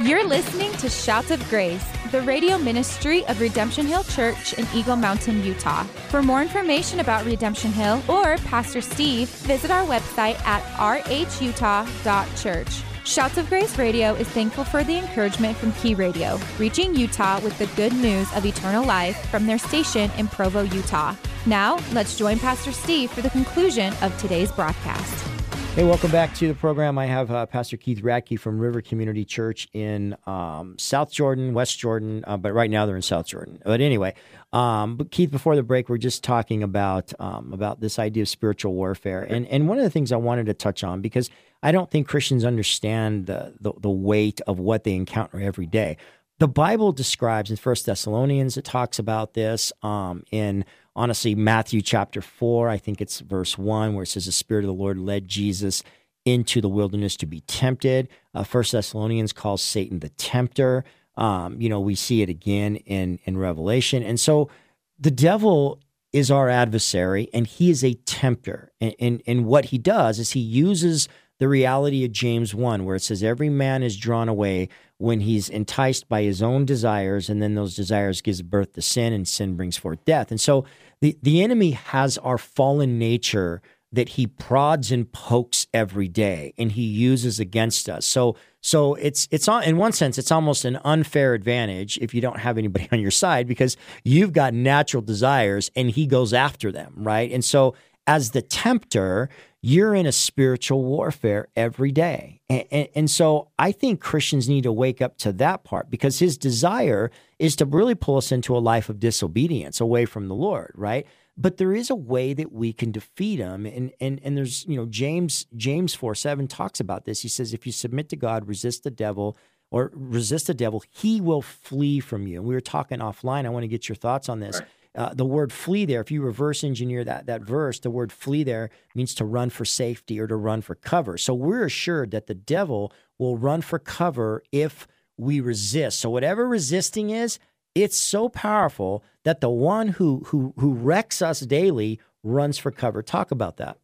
You're 0.00 0.24
listening 0.24 0.70
to 0.74 0.88
Shouts 0.88 1.32
of 1.32 1.46
Grace, 1.50 1.84
the 2.12 2.20
radio 2.20 2.56
ministry 2.56 3.26
of 3.26 3.40
Redemption 3.40 3.84
Hill 3.84 4.04
Church 4.04 4.52
in 4.52 4.64
Eagle 4.72 4.94
Mountain, 4.94 5.42
Utah. 5.42 5.82
For 6.10 6.22
more 6.22 6.40
information 6.40 7.00
about 7.00 7.26
Redemption 7.26 7.72
Hill 7.72 8.00
or 8.08 8.36
Pastor 8.38 8.80
Steve, 8.80 9.28
visit 9.28 9.72
our 9.72 9.84
website 9.84 10.40
at 10.46 10.62
rhutah.church. 11.04 12.68
Shouts 13.04 13.38
of 13.38 13.48
Grace 13.48 13.76
Radio 13.76 14.14
is 14.14 14.28
thankful 14.28 14.62
for 14.62 14.84
the 14.84 14.98
encouragement 14.98 15.56
from 15.56 15.72
Key 15.72 15.96
Radio, 15.96 16.38
reaching 16.58 16.94
Utah 16.94 17.40
with 17.40 17.58
the 17.58 17.66
good 17.74 17.92
news 17.92 18.32
of 18.36 18.46
eternal 18.46 18.84
life 18.84 19.28
from 19.30 19.46
their 19.46 19.58
station 19.58 20.12
in 20.16 20.28
Provo, 20.28 20.62
Utah. 20.62 21.16
Now, 21.44 21.80
let's 21.92 22.16
join 22.16 22.38
Pastor 22.38 22.70
Steve 22.70 23.10
for 23.10 23.22
the 23.22 23.30
conclusion 23.30 23.92
of 24.00 24.16
today's 24.16 24.52
broadcast. 24.52 25.37
Hey, 25.74 25.84
welcome 25.84 26.10
back 26.10 26.34
to 26.34 26.48
the 26.48 26.54
program. 26.54 26.98
I 26.98 27.06
have 27.06 27.30
uh, 27.30 27.46
Pastor 27.46 27.76
Keith 27.76 28.02
Radke 28.02 28.38
from 28.40 28.58
River 28.58 28.80
Community 28.80 29.24
Church 29.24 29.68
in 29.72 30.16
um, 30.26 30.76
South 30.76 31.12
Jordan, 31.12 31.54
West 31.54 31.78
Jordan, 31.78 32.24
uh, 32.26 32.36
but 32.36 32.52
right 32.52 32.68
now 32.68 32.84
they're 32.84 32.96
in 32.96 33.02
South 33.02 33.26
Jordan. 33.26 33.60
But 33.64 33.80
anyway, 33.80 34.14
um, 34.52 34.96
but 34.96 35.12
Keith, 35.12 35.30
before 35.30 35.54
the 35.54 35.62
break, 35.62 35.88
we're 35.88 35.98
just 35.98 36.24
talking 36.24 36.64
about 36.64 37.12
um, 37.20 37.52
about 37.52 37.80
this 37.80 37.98
idea 37.98 38.22
of 38.22 38.28
spiritual 38.28 38.74
warfare, 38.74 39.22
and 39.22 39.46
and 39.46 39.68
one 39.68 39.78
of 39.78 39.84
the 39.84 39.90
things 39.90 40.10
I 40.10 40.16
wanted 40.16 40.46
to 40.46 40.54
touch 40.54 40.82
on 40.82 41.00
because 41.00 41.30
I 41.62 41.70
don't 41.70 41.90
think 41.90 42.08
Christians 42.08 42.44
understand 42.44 43.26
the 43.26 43.54
the, 43.60 43.72
the 43.78 43.90
weight 43.90 44.40
of 44.48 44.58
what 44.58 44.82
they 44.82 44.94
encounter 44.94 45.40
every 45.40 45.66
day. 45.66 45.96
The 46.38 46.48
Bible 46.48 46.92
describes 46.92 47.50
in 47.50 47.56
First 47.56 47.86
Thessalonians 47.86 48.56
it 48.56 48.64
talks 48.64 48.98
about 48.98 49.34
this 49.34 49.72
um, 49.82 50.22
in 50.30 50.64
honestly, 50.98 51.36
Matthew 51.36 51.80
chapter 51.80 52.20
4, 52.20 52.68
I 52.68 52.76
think 52.76 53.00
it's 53.00 53.20
verse 53.20 53.56
1, 53.56 53.94
where 53.94 54.02
it 54.02 54.08
says, 54.08 54.26
The 54.26 54.32
Spirit 54.32 54.64
of 54.64 54.68
the 54.68 54.74
Lord 54.74 54.98
led 54.98 55.28
Jesus 55.28 55.84
into 56.24 56.60
the 56.60 56.68
wilderness 56.68 57.16
to 57.16 57.26
be 57.26 57.40
tempted. 57.42 58.08
Uh, 58.34 58.42
First 58.42 58.72
Thessalonians 58.72 59.32
calls 59.32 59.62
Satan 59.62 60.00
the 60.00 60.08
tempter. 60.10 60.84
Um, 61.16 61.60
you 61.60 61.68
know, 61.68 61.80
we 61.80 61.94
see 61.94 62.20
it 62.22 62.28
again 62.28 62.76
in, 62.76 63.20
in 63.24 63.38
Revelation. 63.38 64.02
And 64.02 64.18
so 64.18 64.50
the 64.98 65.12
devil 65.12 65.80
is 66.12 66.30
our 66.30 66.48
adversary 66.48 67.28
and 67.32 67.46
he 67.46 67.70
is 67.70 67.84
a 67.84 67.94
tempter. 67.94 68.72
And, 68.80 68.94
and, 68.98 69.22
and 69.26 69.46
what 69.46 69.66
he 69.66 69.78
does 69.78 70.18
is 70.18 70.32
he 70.32 70.40
uses 70.40 71.08
the 71.38 71.48
reality 71.48 72.04
of 72.04 72.12
James 72.12 72.54
1, 72.54 72.84
where 72.84 72.96
it 72.96 73.02
says, 73.02 73.22
Every 73.22 73.48
man 73.48 73.82
is 73.82 73.96
drawn 73.96 74.28
away 74.28 74.68
when 74.98 75.20
he's 75.20 75.48
enticed 75.48 76.08
by 76.08 76.22
his 76.22 76.42
own 76.42 76.64
desires, 76.64 77.28
and 77.28 77.40
then 77.40 77.54
those 77.54 77.76
desires 77.76 78.20
gives 78.20 78.42
birth 78.42 78.72
to 78.72 78.82
sin, 78.82 79.12
and 79.12 79.26
sin 79.26 79.56
brings 79.56 79.76
forth 79.76 80.04
death. 80.04 80.30
And 80.30 80.40
so 80.40 80.64
the, 81.00 81.16
the 81.22 81.42
enemy 81.42 81.72
has 81.72 82.18
our 82.18 82.38
fallen 82.38 82.98
nature 82.98 83.62
that 83.92 84.10
he 84.10 84.26
prods 84.26 84.92
and 84.92 85.10
pokes 85.12 85.66
every 85.72 86.08
day 86.08 86.52
and 86.58 86.72
he 86.72 86.82
uses 86.82 87.40
against 87.40 87.88
us. 87.88 88.04
So 88.04 88.36
so 88.60 88.94
it's 88.96 89.28
it's 89.30 89.48
in 89.48 89.78
one 89.78 89.92
sense 89.92 90.18
it's 90.18 90.30
almost 90.30 90.64
an 90.64 90.78
unfair 90.84 91.32
advantage 91.32 91.96
if 92.02 92.12
you 92.12 92.20
don't 92.20 92.38
have 92.40 92.58
anybody 92.58 92.88
on 92.92 93.00
your 93.00 93.10
side 93.10 93.46
because 93.46 93.76
you've 94.04 94.32
got 94.32 94.52
natural 94.52 95.02
desires 95.02 95.70
and 95.74 95.90
he 95.90 96.06
goes 96.06 96.34
after 96.34 96.70
them, 96.70 96.92
right? 96.98 97.30
And 97.32 97.44
so 97.44 97.74
as 98.06 98.30
the 98.30 98.42
tempter, 98.42 99.28
you're 99.60 99.94
in 99.94 100.06
a 100.06 100.12
spiritual 100.12 100.84
warfare 100.84 101.48
every 101.56 101.90
day. 101.90 102.40
And, 102.48 102.64
and, 102.70 102.88
and, 102.94 103.10
so 103.10 103.48
I 103.58 103.72
think 103.72 104.00
Christians 104.00 104.48
need 104.48 104.62
to 104.62 104.72
wake 104.72 105.02
up 105.02 105.18
to 105.18 105.32
that 105.32 105.64
part 105.64 105.90
because 105.90 106.20
his 106.20 106.38
desire 106.38 107.10
is 107.38 107.56
to 107.56 107.64
really 107.64 107.96
pull 107.96 108.16
us 108.16 108.30
into 108.30 108.56
a 108.56 108.58
life 108.58 108.88
of 108.88 109.00
disobedience 109.00 109.80
away 109.80 110.04
from 110.04 110.28
the 110.28 110.34
Lord, 110.34 110.72
right? 110.76 111.06
But 111.36 111.56
there 111.56 111.72
is 111.72 111.90
a 111.90 111.94
way 111.96 112.34
that 112.34 112.52
we 112.52 112.72
can 112.72 112.92
defeat 112.92 113.40
him. 113.40 113.66
And, 113.66 113.92
and, 114.00 114.20
and 114.22 114.36
there's, 114.36 114.64
you 114.66 114.76
know, 114.76 114.86
James, 114.86 115.46
James 115.56 115.94
4 115.94 116.14
7 116.14 116.46
talks 116.46 116.78
about 116.78 117.04
this. 117.04 117.22
He 117.22 117.28
says, 117.28 117.52
if 117.52 117.66
you 117.66 117.72
submit 117.72 118.08
to 118.10 118.16
God, 118.16 118.46
resist 118.46 118.84
the 118.84 118.90
devil, 118.90 119.36
or 119.70 119.90
resist 119.92 120.46
the 120.46 120.54
devil, 120.54 120.82
he 120.88 121.20
will 121.20 121.42
flee 121.42 122.00
from 122.00 122.26
you. 122.26 122.38
And 122.38 122.48
we 122.48 122.54
were 122.54 122.60
talking 122.60 123.00
offline. 123.00 123.44
I 123.44 123.50
want 123.50 123.64
to 123.64 123.68
get 123.68 123.88
your 123.88 123.96
thoughts 123.96 124.28
on 124.28 124.40
this. 124.40 124.60
Right. 124.60 124.68
Uh, 124.94 125.14
the 125.14 125.24
word 125.24 125.52
flee 125.52 125.84
there, 125.84 126.00
if 126.00 126.10
you 126.10 126.22
reverse 126.22 126.64
engineer 126.64 127.04
that, 127.04 127.26
that 127.26 127.42
verse, 127.42 127.78
the 127.78 127.90
word 127.90 128.10
flee 128.10 128.42
there 128.42 128.70
means 128.94 129.14
to 129.14 129.24
run 129.24 129.50
for 129.50 129.64
safety 129.64 130.18
or 130.18 130.26
to 130.26 130.36
run 130.36 130.60
for 130.60 130.74
cover. 130.74 131.16
So 131.18 131.34
we're 131.34 131.64
assured 131.64 132.10
that 132.10 132.26
the 132.26 132.34
devil 132.34 132.92
will 133.18 133.36
run 133.36 133.60
for 133.60 133.78
cover 133.78 134.42
if 134.50 134.88
we 135.16 135.40
resist. 135.40 136.00
So 136.00 136.10
whatever 136.10 136.48
resisting 136.48 137.10
is, 137.10 137.38
it's 137.74 137.98
so 137.98 138.28
powerful 138.28 139.04
that 139.24 139.40
the 139.40 139.50
one 139.50 139.88
who 139.88 140.22
who 140.26 140.54
who 140.58 140.72
wrecks 140.72 141.22
us 141.22 141.40
daily 141.40 142.00
runs 142.22 142.58
for 142.58 142.70
cover. 142.70 143.02
Talk 143.02 143.30
about 143.30 143.58
that. 143.58 143.78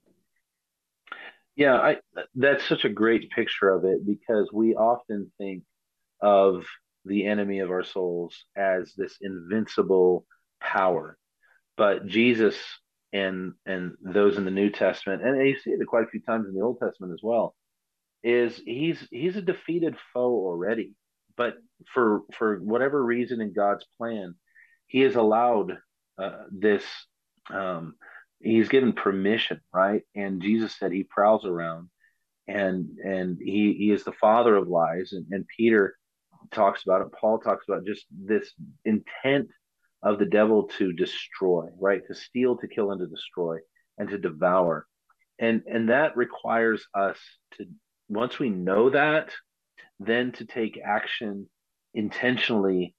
Yeah, 1.56 1.74
I, 1.74 1.96
that's 2.34 2.66
such 2.68 2.84
a 2.84 2.88
great 2.88 3.30
picture 3.30 3.68
of 3.68 3.84
it 3.84 4.04
because 4.04 4.50
we 4.52 4.74
often 4.74 5.30
think 5.38 5.62
of 6.20 6.66
the 7.04 7.26
enemy 7.26 7.60
of 7.60 7.70
our 7.70 7.84
souls 7.84 8.34
as 8.56 8.94
this 8.96 9.18
invincible 9.20 10.26
power, 10.60 11.16
but 11.76 12.06
Jesus 12.06 12.56
and 13.12 13.52
and 13.64 13.92
those 14.02 14.36
in 14.36 14.44
the 14.44 14.50
New 14.50 14.70
Testament, 14.70 15.22
and 15.22 15.46
you 15.46 15.56
see 15.58 15.70
it 15.70 15.86
quite 15.86 16.04
a 16.04 16.08
few 16.08 16.20
times 16.20 16.48
in 16.48 16.54
the 16.54 16.62
Old 16.62 16.78
Testament 16.80 17.12
as 17.12 17.20
well, 17.22 17.54
is 18.22 18.60
he's 18.64 19.06
he's 19.10 19.36
a 19.36 19.42
defeated 19.42 19.96
foe 20.12 20.32
already, 20.32 20.94
but 21.36 21.54
for 21.92 22.22
for 22.36 22.58
whatever 22.58 23.02
reason 23.02 23.40
in 23.40 23.52
God's 23.52 23.86
plan, 23.98 24.34
He 24.86 25.00
has 25.00 25.16
allowed 25.16 25.78
uh, 26.18 26.44
this. 26.50 26.84
Um, 27.50 27.94
he's 28.40 28.68
given 28.68 28.92
permission, 28.92 29.60
right? 29.72 30.02
And 30.14 30.42
Jesus 30.42 30.76
said 30.78 30.92
he 30.92 31.04
prowls 31.04 31.44
around, 31.44 31.88
and 32.46 32.88
and 33.04 33.38
he 33.40 33.74
he 33.78 33.90
is 33.90 34.04
the 34.04 34.12
father 34.12 34.56
of 34.56 34.68
lies, 34.68 35.12
and, 35.12 35.26
and 35.30 35.46
Peter 35.56 35.96
talks 36.50 36.82
about 36.84 37.02
it. 37.02 37.12
Paul 37.18 37.38
talks 37.38 37.64
about 37.68 37.86
just 37.86 38.04
this 38.10 38.52
intent 38.84 39.48
of 40.04 40.18
the 40.18 40.26
devil 40.26 40.68
to 40.78 40.92
destroy, 40.92 41.68
right? 41.80 42.02
To 42.08 42.14
steal, 42.14 42.56
to 42.58 42.68
kill, 42.68 42.92
and 42.92 43.00
to 43.00 43.06
destroy, 43.06 43.58
and 43.98 44.08
to 44.10 44.18
devour, 44.18 44.86
and 45.40 45.62
and 45.66 45.88
that 45.88 46.16
requires 46.16 46.86
us 46.94 47.18
to 47.58 47.66
once 48.08 48.38
we 48.38 48.50
know 48.50 48.90
that, 48.90 49.30
then 49.98 50.32
to 50.32 50.46
take 50.46 50.80
action 50.84 51.48
intentionally 51.94 52.94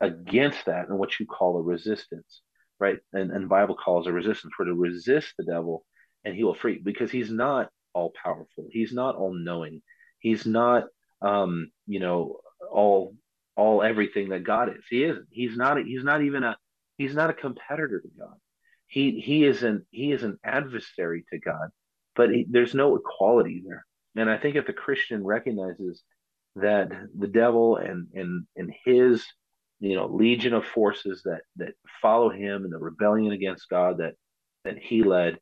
against 0.00 0.66
that 0.66 0.88
and 0.88 0.98
what 0.98 1.20
you 1.20 1.26
call 1.26 1.58
a 1.58 1.62
resistance 1.62 2.42
right? 2.78 2.98
And, 3.12 3.30
and 3.30 3.48
Bible 3.48 3.76
calls 3.76 4.06
a 4.06 4.12
resistance. 4.12 4.52
We're 4.58 4.66
to 4.66 4.74
resist 4.74 5.34
the 5.38 5.44
devil 5.44 5.84
and 6.24 6.34
he 6.34 6.44
will 6.44 6.54
free 6.54 6.80
because 6.82 7.10
he's 7.10 7.30
not 7.30 7.70
all 7.94 8.12
powerful. 8.22 8.66
He's 8.70 8.92
not 8.92 9.16
all 9.16 9.34
knowing. 9.34 9.82
He's 10.18 10.46
not, 10.46 10.84
um, 11.22 11.70
you 11.86 12.00
know, 12.00 12.38
all, 12.70 13.14
all 13.56 13.82
everything 13.82 14.30
that 14.30 14.44
God 14.44 14.70
is. 14.70 14.84
He 14.88 15.04
isn't. 15.04 15.26
He's 15.30 15.56
not, 15.56 15.78
he's 15.78 16.04
not 16.04 16.22
even 16.22 16.44
a, 16.44 16.56
he's 16.98 17.14
not 17.14 17.30
a 17.30 17.34
competitor 17.34 18.00
to 18.00 18.08
God. 18.18 18.36
He, 18.86 19.20
he 19.20 19.44
is 19.44 19.62
an, 19.62 19.86
he 19.90 20.12
is 20.12 20.22
an 20.22 20.38
adversary 20.44 21.24
to 21.32 21.38
God, 21.38 21.70
but 22.14 22.30
he, 22.30 22.46
there's 22.48 22.74
no 22.74 22.96
equality 22.96 23.62
there. 23.66 23.84
And 24.14 24.30
I 24.30 24.38
think 24.38 24.56
if 24.56 24.66
the 24.66 24.72
Christian 24.72 25.24
recognizes 25.24 26.02
that 26.56 26.90
the 27.18 27.26
devil 27.26 27.76
and, 27.76 28.08
and, 28.14 28.46
and 28.56 28.72
his 28.84 29.24
you 29.80 29.94
know 29.94 30.06
legion 30.06 30.54
of 30.54 30.64
forces 30.64 31.22
that 31.24 31.42
that 31.56 31.74
follow 32.00 32.30
him 32.30 32.64
and 32.64 32.72
the 32.72 32.78
rebellion 32.78 33.32
against 33.32 33.68
God 33.68 33.98
that 33.98 34.14
that 34.64 34.78
he 34.78 35.02
led 35.02 35.38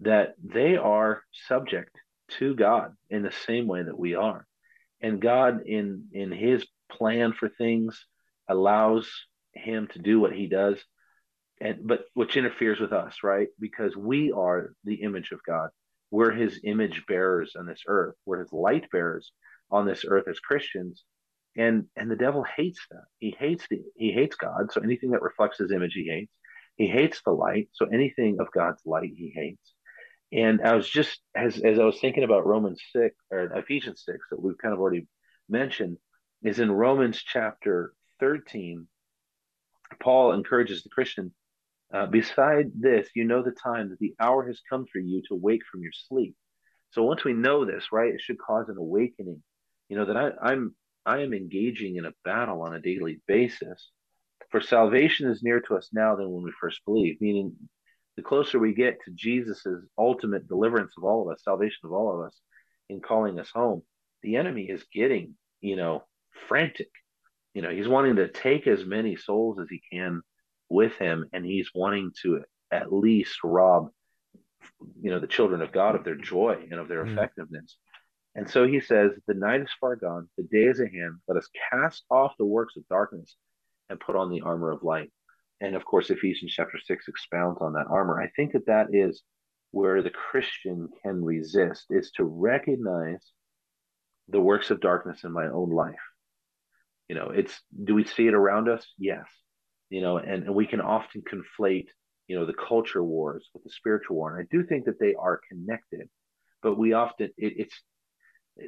that 0.00 0.34
they 0.42 0.76
are 0.76 1.22
subject 1.48 1.96
to 2.38 2.54
God 2.54 2.92
in 3.10 3.22
the 3.22 3.32
same 3.46 3.66
way 3.66 3.82
that 3.82 3.98
we 3.98 4.14
are 4.14 4.46
and 5.00 5.20
God 5.20 5.62
in 5.66 6.06
in 6.12 6.32
his 6.32 6.66
plan 6.92 7.32
for 7.32 7.48
things 7.48 8.06
allows 8.48 9.08
him 9.54 9.88
to 9.92 9.98
do 9.98 10.20
what 10.20 10.32
he 10.32 10.46
does. 10.46 10.78
And 11.60 11.86
but 11.86 12.04
which 12.14 12.36
interferes 12.36 12.80
with 12.80 12.92
us 12.92 13.18
right? 13.22 13.48
Because 13.60 13.96
we 13.96 14.32
are 14.32 14.72
the 14.84 15.02
image 15.02 15.30
of 15.32 15.40
God. 15.46 15.70
We're 16.10 16.32
his 16.32 16.60
image 16.64 17.04
bearers 17.06 17.54
on 17.58 17.66
this 17.66 17.82
earth. 17.86 18.16
We're 18.26 18.40
his 18.40 18.52
light 18.52 18.90
bearers 18.90 19.32
on 19.70 19.86
this 19.86 20.04
earth 20.06 20.28
as 20.28 20.40
Christians. 20.40 21.04
And 21.56 21.84
and 21.96 22.10
the 22.10 22.16
devil 22.16 22.44
hates 22.56 22.80
that. 22.90 23.04
He 23.18 23.34
hates 23.38 23.66
the 23.70 23.82
he 23.96 24.12
hates 24.12 24.36
god. 24.36 24.72
So 24.72 24.80
anything 24.80 25.10
that 25.10 25.22
reflects 25.22 25.58
his 25.58 25.70
image 25.70 25.92
he 25.94 26.08
hates. 26.08 26.32
He 26.76 26.86
hates 26.86 27.20
the 27.24 27.32
light. 27.32 27.68
So 27.72 27.86
anything 27.86 28.38
of 28.40 28.50
god's 28.52 28.82
light 28.84 29.10
he 29.16 29.32
hates. 29.34 29.74
And 30.32 30.62
i 30.62 30.74
was 30.74 30.88
just 30.88 31.20
as 31.36 31.60
as 31.60 31.78
i 31.78 31.84
was 31.84 32.00
thinking 32.00 32.24
about 32.24 32.46
romans 32.46 32.80
6 32.92 33.14
or 33.30 33.52
ephesians 33.56 34.02
6 34.06 34.18
that 34.30 34.42
we've 34.42 34.58
kind 34.58 34.72
of 34.72 34.80
already 34.80 35.06
mentioned 35.48 35.98
is 36.42 36.58
in 36.58 36.70
romans 36.70 37.22
chapter 37.22 37.92
13 38.20 38.86
paul 40.00 40.32
encourages 40.32 40.82
the 40.82 40.90
christian 40.90 41.32
uh, 41.92 42.06
beside 42.06 42.70
this 42.74 43.08
you 43.14 43.24
know 43.24 43.42
the 43.42 43.52
time 43.52 43.90
that 43.90 43.98
the 43.98 44.14
hour 44.18 44.46
has 44.46 44.60
come 44.68 44.86
for 44.90 44.98
you 44.98 45.22
to 45.28 45.34
wake 45.34 45.60
from 45.70 45.82
your 45.82 45.92
sleep. 45.92 46.34
So 46.90 47.02
once 47.02 47.24
we 47.24 47.34
know 47.34 47.64
this 47.64 47.92
right 47.92 48.14
it 48.14 48.20
should 48.20 48.38
cause 48.38 48.68
an 48.68 48.78
awakening. 48.78 49.42
You 49.88 49.98
know 49.98 50.06
that 50.06 50.16
I, 50.16 50.30
i'm 50.42 50.74
I 51.04 51.18
am 51.18 51.34
engaging 51.34 51.96
in 51.96 52.06
a 52.06 52.14
battle 52.24 52.62
on 52.62 52.74
a 52.74 52.80
daily 52.80 53.20
basis. 53.26 53.90
For 54.50 54.60
salvation 54.60 55.28
is 55.28 55.42
nearer 55.42 55.60
to 55.62 55.76
us 55.76 55.90
now 55.92 56.14
than 56.14 56.30
when 56.30 56.44
we 56.44 56.52
first 56.60 56.84
believed, 56.84 57.20
meaning 57.20 57.56
the 58.16 58.22
closer 58.22 58.58
we 58.58 58.74
get 58.74 58.98
to 59.04 59.10
Jesus' 59.12 59.66
ultimate 59.98 60.46
deliverance 60.46 60.92
of 60.96 61.04
all 61.04 61.22
of 61.22 61.32
us, 61.32 61.42
salvation 61.42 61.80
of 61.84 61.92
all 61.92 62.14
of 62.14 62.26
us, 62.26 62.38
in 62.88 63.00
calling 63.00 63.38
us 63.40 63.50
home, 63.50 63.82
the 64.22 64.36
enemy 64.36 64.64
is 64.64 64.84
getting, 64.92 65.34
you 65.60 65.74
know, 65.76 66.04
frantic. 66.48 66.90
You 67.54 67.62
know, 67.62 67.70
he's 67.70 67.88
wanting 67.88 68.16
to 68.16 68.28
take 68.28 68.66
as 68.66 68.84
many 68.84 69.16
souls 69.16 69.58
as 69.60 69.68
he 69.68 69.82
can 69.92 70.22
with 70.68 70.96
him, 70.96 71.26
and 71.32 71.44
he's 71.44 71.70
wanting 71.74 72.12
to 72.22 72.42
at 72.70 72.92
least 72.92 73.38
rob, 73.44 73.90
you 75.00 75.10
know, 75.10 75.20
the 75.20 75.26
children 75.26 75.60
of 75.60 75.72
God 75.72 75.94
of 75.94 76.04
their 76.04 76.14
joy 76.14 76.66
and 76.70 76.80
of 76.80 76.88
their 76.88 77.04
mm. 77.04 77.12
effectiveness. 77.12 77.76
And 78.34 78.48
so 78.48 78.66
he 78.66 78.80
says, 78.80 79.12
The 79.26 79.34
night 79.34 79.60
is 79.60 79.70
far 79.78 79.96
gone, 79.96 80.28
the 80.36 80.44
day 80.44 80.64
is 80.64 80.80
at 80.80 80.92
hand. 80.92 81.18
Let 81.28 81.36
us 81.36 81.48
cast 81.70 82.04
off 82.10 82.32
the 82.38 82.46
works 82.46 82.76
of 82.76 82.88
darkness 82.88 83.36
and 83.90 84.00
put 84.00 84.16
on 84.16 84.30
the 84.30 84.40
armor 84.40 84.70
of 84.70 84.82
light. 84.82 85.12
And 85.60 85.76
of 85.76 85.84
course, 85.84 86.10
Ephesians 86.10 86.52
chapter 86.52 86.78
6 86.78 87.08
expounds 87.08 87.58
on 87.60 87.74
that 87.74 87.86
armor. 87.88 88.20
I 88.20 88.28
think 88.34 88.52
that 88.52 88.66
that 88.66 88.88
is 88.92 89.22
where 89.70 90.02
the 90.02 90.10
Christian 90.10 90.88
can 91.02 91.24
resist, 91.24 91.86
is 91.90 92.10
to 92.12 92.24
recognize 92.24 93.30
the 94.28 94.40
works 94.40 94.70
of 94.70 94.80
darkness 94.80 95.24
in 95.24 95.32
my 95.32 95.46
own 95.46 95.70
life. 95.70 95.94
You 97.08 97.16
know, 97.16 97.30
it's 97.30 97.58
do 97.84 97.94
we 97.94 98.04
see 98.04 98.26
it 98.26 98.34
around 98.34 98.68
us? 98.68 98.86
Yes. 98.98 99.26
You 99.90 100.00
know, 100.00 100.16
and, 100.16 100.44
and 100.44 100.54
we 100.54 100.66
can 100.66 100.80
often 100.80 101.22
conflate, 101.22 101.88
you 102.26 102.38
know, 102.38 102.46
the 102.46 102.54
culture 102.54 103.02
wars 103.02 103.48
with 103.52 103.64
the 103.64 103.70
spiritual 103.70 104.16
war. 104.16 104.36
And 104.36 104.46
I 104.46 104.56
do 104.56 104.64
think 104.64 104.86
that 104.86 104.98
they 104.98 105.14
are 105.14 105.40
connected, 105.50 106.08
but 106.62 106.78
we 106.78 106.92
often 106.94 107.30
it, 107.36 107.54
it's 107.56 107.82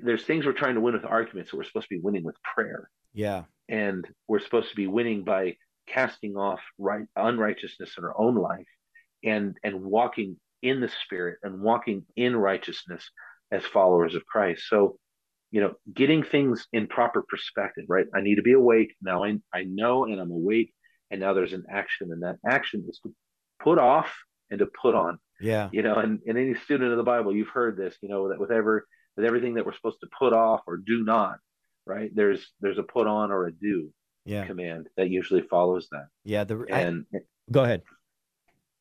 there's 0.02 0.24
things 0.24 0.46
we're 0.46 0.52
trying 0.52 0.74
to 0.74 0.80
win 0.80 0.94
with 0.94 1.04
arguments 1.04 1.50
that 1.50 1.56
we're 1.56 1.64
supposed 1.64 1.88
to 1.88 1.96
be 1.96 2.00
winning 2.00 2.24
with 2.24 2.36
prayer. 2.42 2.90
Yeah. 3.12 3.44
And 3.68 4.06
we're 4.28 4.40
supposed 4.40 4.70
to 4.70 4.76
be 4.76 4.86
winning 4.86 5.24
by 5.24 5.56
casting 5.86 6.36
off 6.36 6.60
right 6.78 7.04
unrighteousness 7.16 7.94
in 7.98 8.04
our 8.04 8.18
own 8.18 8.34
life 8.34 8.66
and 9.22 9.56
and 9.62 9.82
walking 9.82 10.36
in 10.62 10.80
the 10.80 10.90
spirit 11.04 11.38
and 11.42 11.60
walking 11.60 12.04
in 12.16 12.34
righteousness 12.34 13.10
as 13.50 13.64
followers 13.64 14.14
of 14.14 14.24
Christ. 14.24 14.64
So, 14.68 14.98
you 15.54 15.60
know, 15.60 15.74
getting 15.94 16.24
things 16.24 16.66
in 16.72 16.88
proper 16.88 17.22
perspective, 17.22 17.84
right? 17.88 18.06
I 18.12 18.22
need 18.22 18.36
to 18.36 18.42
be 18.42 18.54
awake. 18.54 18.96
Now 19.00 19.22
I 19.22 19.38
I 19.54 19.62
know 19.62 20.04
and 20.04 20.20
I'm 20.20 20.32
awake 20.32 20.74
and 21.12 21.20
now 21.20 21.32
there's 21.32 21.52
an 21.52 21.62
action 21.70 22.10
and 22.10 22.24
that 22.24 22.38
action 22.44 22.84
is 22.88 22.98
to 23.04 23.14
put 23.62 23.78
off 23.78 24.12
and 24.50 24.58
to 24.58 24.66
put 24.66 24.96
on. 24.96 25.20
Yeah. 25.40 25.68
You 25.70 25.82
know, 25.82 25.94
and, 25.94 26.18
and 26.26 26.36
any 26.36 26.56
student 26.56 26.90
of 26.90 26.96
the 26.96 27.04
Bible, 27.04 27.32
you've 27.32 27.54
heard 27.54 27.76
this, 27.76 27.94
you 28.00 28.08
know, 28.08 28.30
that 28.30 28.40
with 28.40 28.50
every 28.50 28.80
with 29.16 29.24
everything 29.24 29.54
that 29.54 29.64
we're 29.64 29.76
supposed 29.76 30.00
to 30.00 30.08
put 30.18 30.32
off 30.32 30.62
or 30.66 30.76
do 30.76 31.04
not, 31.04 31.38
right? 31.86 32.10
There's 32.12 32.44
there's 32.60 32.78
a 32.78 32.82
put 32.82 33.06
on 33.06 33.30
or 33.30 33.46
a 33.46 33.52
do 33.52 33.92
yeah. 34.24 34.46
command 34.46 34.88
that 34.96 35.08
usually 35.08 35.42
follows 35.42 35.86
that. 35.92 36.08
Yeah. 36.24 36.42
The 36.42 36.64
and 36.68 37.06
I, 37.14 37.18
go 37.52 37.62
ahead. 37.62 37.82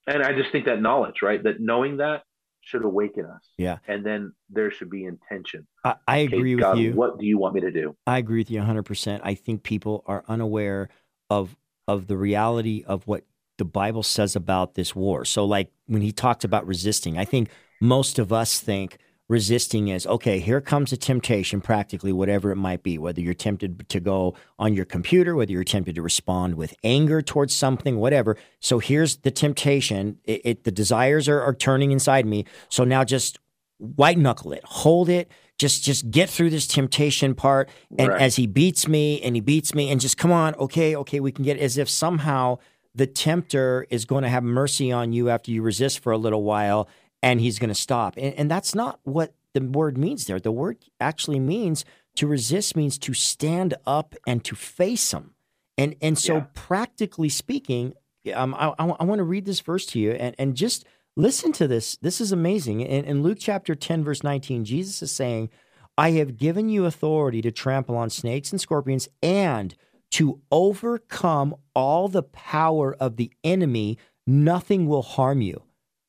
And 0.08 0.24
I 0.24 0.34
just 0.34 0.52
think 0.52 0.66
that 0.66 0.82
knowledge, 0.82 1.22
right? 1.22 1.44
That 1.44 1.60
knowing 1.60 1.98
that 1.98 2.24
should 2.64 2.84
awaken 2.84 3.26
us. 3.26 3.42
Yeah. 3.58 3.78
And 3.88 4.06
then 4.06 4.34
there 4.50 4.72
should 4.72 4.90
be 4.90 5.06
intention. 5.06 5.68
I, 5.84 5.96
I 6.08 6.18
agree 6.20 6.56
okay, 6.56 6.70
with 6.70 6.80
you. 6.80 6.94
What 6.94 7.20
do 7.20 7.26
you 7.26 7.38
want 7.38 7.56
me 7.56 7.62
to 7.62 7.72
do? 7.72 7.96
I 8.08 8.18
agree 8.18 8.40
with 8.40 8.50
you 8.50 8.62
100%. 8.62 9.20
I 9.24 9.36
think 9.36 9.64
people 9.64 10.04
are 10.08 10.24
unaware 10.28 10.90
of 11.30 11.56
of 11.86 12.08
the 12.08 12.16
reality 12.16 12.82
of 12.88 13.06
what 13.08 13.26
the 13.58 13.66
Bible 13.66 14.04
says 14.04 14.38
about 14.38 14.76
this 14.76 14.96
war. 14.96 15.26
So 15.26 15.44
like 15.44 15.70
when 15.86 16.02
he 16.02 16.14
talks 16.14 16.46
about 16.46 16.66
resisting, 16.66 17.18
I 17.18 17.26
think 17.26 17.50
most 17.82 18.18
of 18.20 18.32
us 18.32 18.62
think 18.62 18.98
resisting 19.30 19.88
is 19.88 20.06
okay, 20.06 20.40
here 20.40 20.62
comes 20.62 20.92
a 20.92 20.98
temptation, 20.98 21.62
practically, 21.62 22.12
whatever 22.12 22.52
it 22.52 22.56
might 22.56 22.84
be, 22.84 22.98
whether 22.98 23.22
you're 23.22 23.34
tempted 23.34 23.88
to 23.90 24.00
go 24.00 24.36
on 24.60 24.74
your 24.74 24.86
computer, 24.86 25.36
whether 25.36 25.52
you're 25.52 25.64
tempted 25.64 25.96
to 25.96 26.02
respond 26.02 26.56
with 26.56 26.74
anger 26.84 27.22
towards 27.22 27.56
something, 27.56 27.98
whatever. 27.98 28.38
So 28.60 28.80
here's 28.80 29.18
the 29.18 29.32
temptation. 29.32 30.20
It, 30.26 30.42
it 30.44 30.64
the 30.64 30.72
desires 30.72 31.28
are, 31.30 31.42
are 31.42 31.54
turning 31.54 31.92
inside 31.92 32.26
me. 32.26 32.46
So 32.70 32.84
now 32.84 33.04
just 33.04 33.40
white 33.78 34.18
knuckle 34.18 34.54
it, 34.54 34.64
hold 34.66 35.10
it, 35.10 35.32
just 35.58 35.84
just 35.84 36.10
get 36.12 36.30
through 36.30 36.50
this 36.50 36.68
temptation 36.68 37.34
part. 37.36 37.70
And 37.98 38.10
Right. 38.10 38.22
as 38.22 38.36
he 38.36 38.48
beats 38.48 38.88
me 38.88 39.22
and 39.22 39.36
he 39.36 39.42
beats 39.42 39.74
me, 39.74 39.90
and 39.90 40.02
just 40.02 40.18
come 40.18 40.32
on, 40.32 40.56
okay, 40.56 40.96
okay, 40.96 41.20
we 41.20 41.32
can 41.32 41.44
get 41.44 41.58
as 41.58 41.78
if 41.78 41.90
somehow 41.90 42.58
the 42.96 43.08
tempter 43.08 43.88
is 43.90 44.06
going 44.06 44.24
to 44.24 44.30
have 44.30 44.44
mercy 44.44 44.92
on 44.92 45.14
you 45.14 45.30
after 45.30 45.50
you 45.50 45.62
resist 45.64 46.00
for 46.00 46.12
a 46.12 46.18
little 46.18 46.44
while, 46.44 46.88
and 47.24 47.40
he's 47.42 47.58
going 47.58 47.70
to 47.70 47.76
stop. 47.76 48.16
And, 48.18 48.36
and 48.36 48.52
that's 48.52 48.76
not 48.76 49.00
what 49.04 49.34
the 49.54 49.62
word 49.62 49.98
means 49.98 50.26
there. 50.26 50.40
The 50.40 50.52
word 50.52 50.78
actually 51.00 51.40
means 51.40 51.86
to 52.16 52.28
resist 52.28 52.76
means 52.76 53.00
to 53.00 53.14
stand 53.14 53.74
up 53.88 54.14
and 54.28 54.44
to 54.44 54.56
face 54.56 55.12
him. 55.12 55.34
And 55.78 55.96
and 56.02 56.20
so 56.20 56.36
Yeah. 56.36 56.46
practically 56.54 57.30
speaking, 57.30 57.94
um, 58.36 58.54
I, 58.54 58.74
I, 58.78 59.04
want 59.04 59.20
to 59.20 59.24
read 59.24 59.46
this 59.46 59.62
verse 59.62 59.86
to 59.88 60.00
you 60.00 60.12
and, 60.12 60.36
and 60.38 60.56
just 60.56 60.86
listen 61.16 61.52
to 61.54 61.68
this. 61.68 61.98
This 61.98 62.22
is 62.22 62.32
amazing. 62.32 62.82
In, 62.82 63.06
in 63.06 63.24
Luke 63.24 63.38
chapter 63.40 63.74
10, 63.74 64.04
verse 64.04 64.24
19, 64.24 64.66
Jesus 64.66 65.02
is 65.02 65.12
saying, 65.12 65.50
I 65.98 66.12
have 66.12 66.38
given 66.38 66.70
you 66.70 66.86
authority 66.86 67.42
to 67.42 67.52
trample 67.52 67.96
on 67.98 68.10
snakes 68.10 68.52
and 68.52 68.62
scorpions 68.62 69.10
and 69.22 69.76
to 70.12 70.40
overcome 70.52 71.56
all 71.74 72.08
the 72.08 72.24
power 72.24 72.96
of 73.00 73.18
the 73.18 73.32
enemy. 73.44 73.98
Nothing 74.28 74.86
will 74.88 75.02
harm 75.02 75.42
you. 75.42 75.64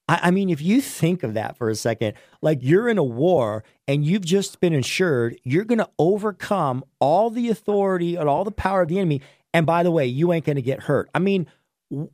I, 0.07 0.31
mean, 0.31 0.51
if 0.51 0.61
you 0.61 0.83
think 0.83 1.23
of 1.23 1.33
that 1.35 1.57
for 1.57 1.71
a 1.71 1.75
second, 1.75 2.15
like 2.43 2.59
you're 2.61 2.91
in 2.91 2.99
a 2.99 3.05
war 3.05 3.65
and 3.89 4.05
you've 4.05 4.25
just 4.25 4.61
been 4.61 4.75
insured, 4.75 5.39
you're 5.45 5.65
going 5.65 5.79
to 5.79 5.89
overcome 5.99 6.85
all 6.99 7.31
the 7.31 7.49
authority 7.49 8.17
and 8.17 8.29
all 8.29 8.45
the 8.45 8.51
power 8.51 8.83
of 8.83 8.89
the 8.89 8.99
enemy. 8.99 9.23
And 9.55 9.65
by 9.65 9.83
the 9.83 9.91
way, 9.91 10.07
you 10.07 10.33
ain't 10.33 10.45
going 10.45 10.57
to 10.57 10.63
get 10.63 10.83
hurt. 10.83 11.09
I 11.15 11.21
mean, 11.21 11.47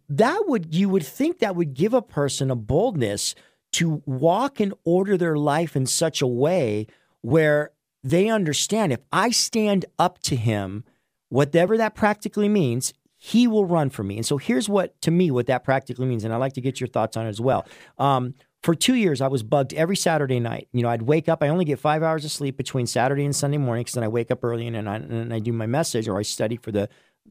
that 0.09 0.45
would, 0.47 0.73
you 0.73 0.89
would 0.89 1.05
think 1.05 1.41
that 1.41 1.57
would 1.57 1.75
give 1.75 1.93
a 1.93 2.03
person 2.03 2.51
a 2.51 2.57
boldness 2.57 3.35
to 3.73 4.03
walk 4.07 4.61
and 4.61 4.75
order 4.85 5.17
their 5.17 5.37
life 5.37 5.75
in 5.75 5.87
such 5.87 6.23
a 6.23 6.27
way 6.27 6.87
where 7.23 7.73
they 8.05 8.29
understand 8.29 8.93
if 8.93 9.01
I 9.13 9.31
stand 9.31 9.85
up 9.99 10.21
to 10.23 10.37
him, 10.37 10.85
whatever 11.29 11.77
that 11.77 11.95
practically 11.95 12.49
means, 12.49 12.93
he 13.23 13.47
will 13.47 13.67
run 13.67 13.91
for 13.91 14.03
me. 14.03 14.17
And 14.17 14.25
so 14.25 14.39
here's 14.39 14.67
what, 14.67 14.99
to 15.03 15.11
me, 15.11 15.31
what 15.31 15.47
that 15.47 15.63
practically 15.63 16.07
means. 16.07 16.25
And 16.25 16.33
I'd 16.33 16.39
like 16.39 16.55
to 16.55 16.63
get 16.63 16.81
your 16.81 16.89
thoughts 16.89 17.19
on 17.19 17.27
it 17.27 17.29
as 17.29 17.39
well. 17.39 17.67
Um, 17.99 18.33
for 18.63 18.75
two 18.75 18.95
years, 18.95 19.21
I 19.21 19.29
was 19.29 19.43
bugged 19.43 19.75
every 19.75 19.97
Saturday 19.97 20.41
night. 20.41 20.69
You 20.73 20.83
know, 20.83 20.89
I'd 20.89 21.03
wake 21.03 21.29
up. 21.29 21.43
I 21.43 21.49
only 21.49 21.67
get 21.67 21.79
five 21.79 22.03
hours 22.03 22.25
of 22.25 22.31
sleep 22.31 22.57
between 22.57 22.87
Saturday 22.87 23.27
and 23.27 23.37
Sunday 23.37 23.59
morning 23.59 23.83
because 23.83 23.93
then 23.93 24.05
I 24.05 24.09
wake 24.09 24.31
up 24.31 24.43
early 24.43 24.67
and, 24.67 24.75
and, 24.75 24.89
I, 24.89 24.97
and 24.97 25.35
I 25.35 25.39
do 25.39 25.53
my 25.53 25.67
message 25.67 26.09
or 26.09 26.19
I 26.19 26.23
study 26.23 26.57
for 26.57 26.73
the 26.73 26.89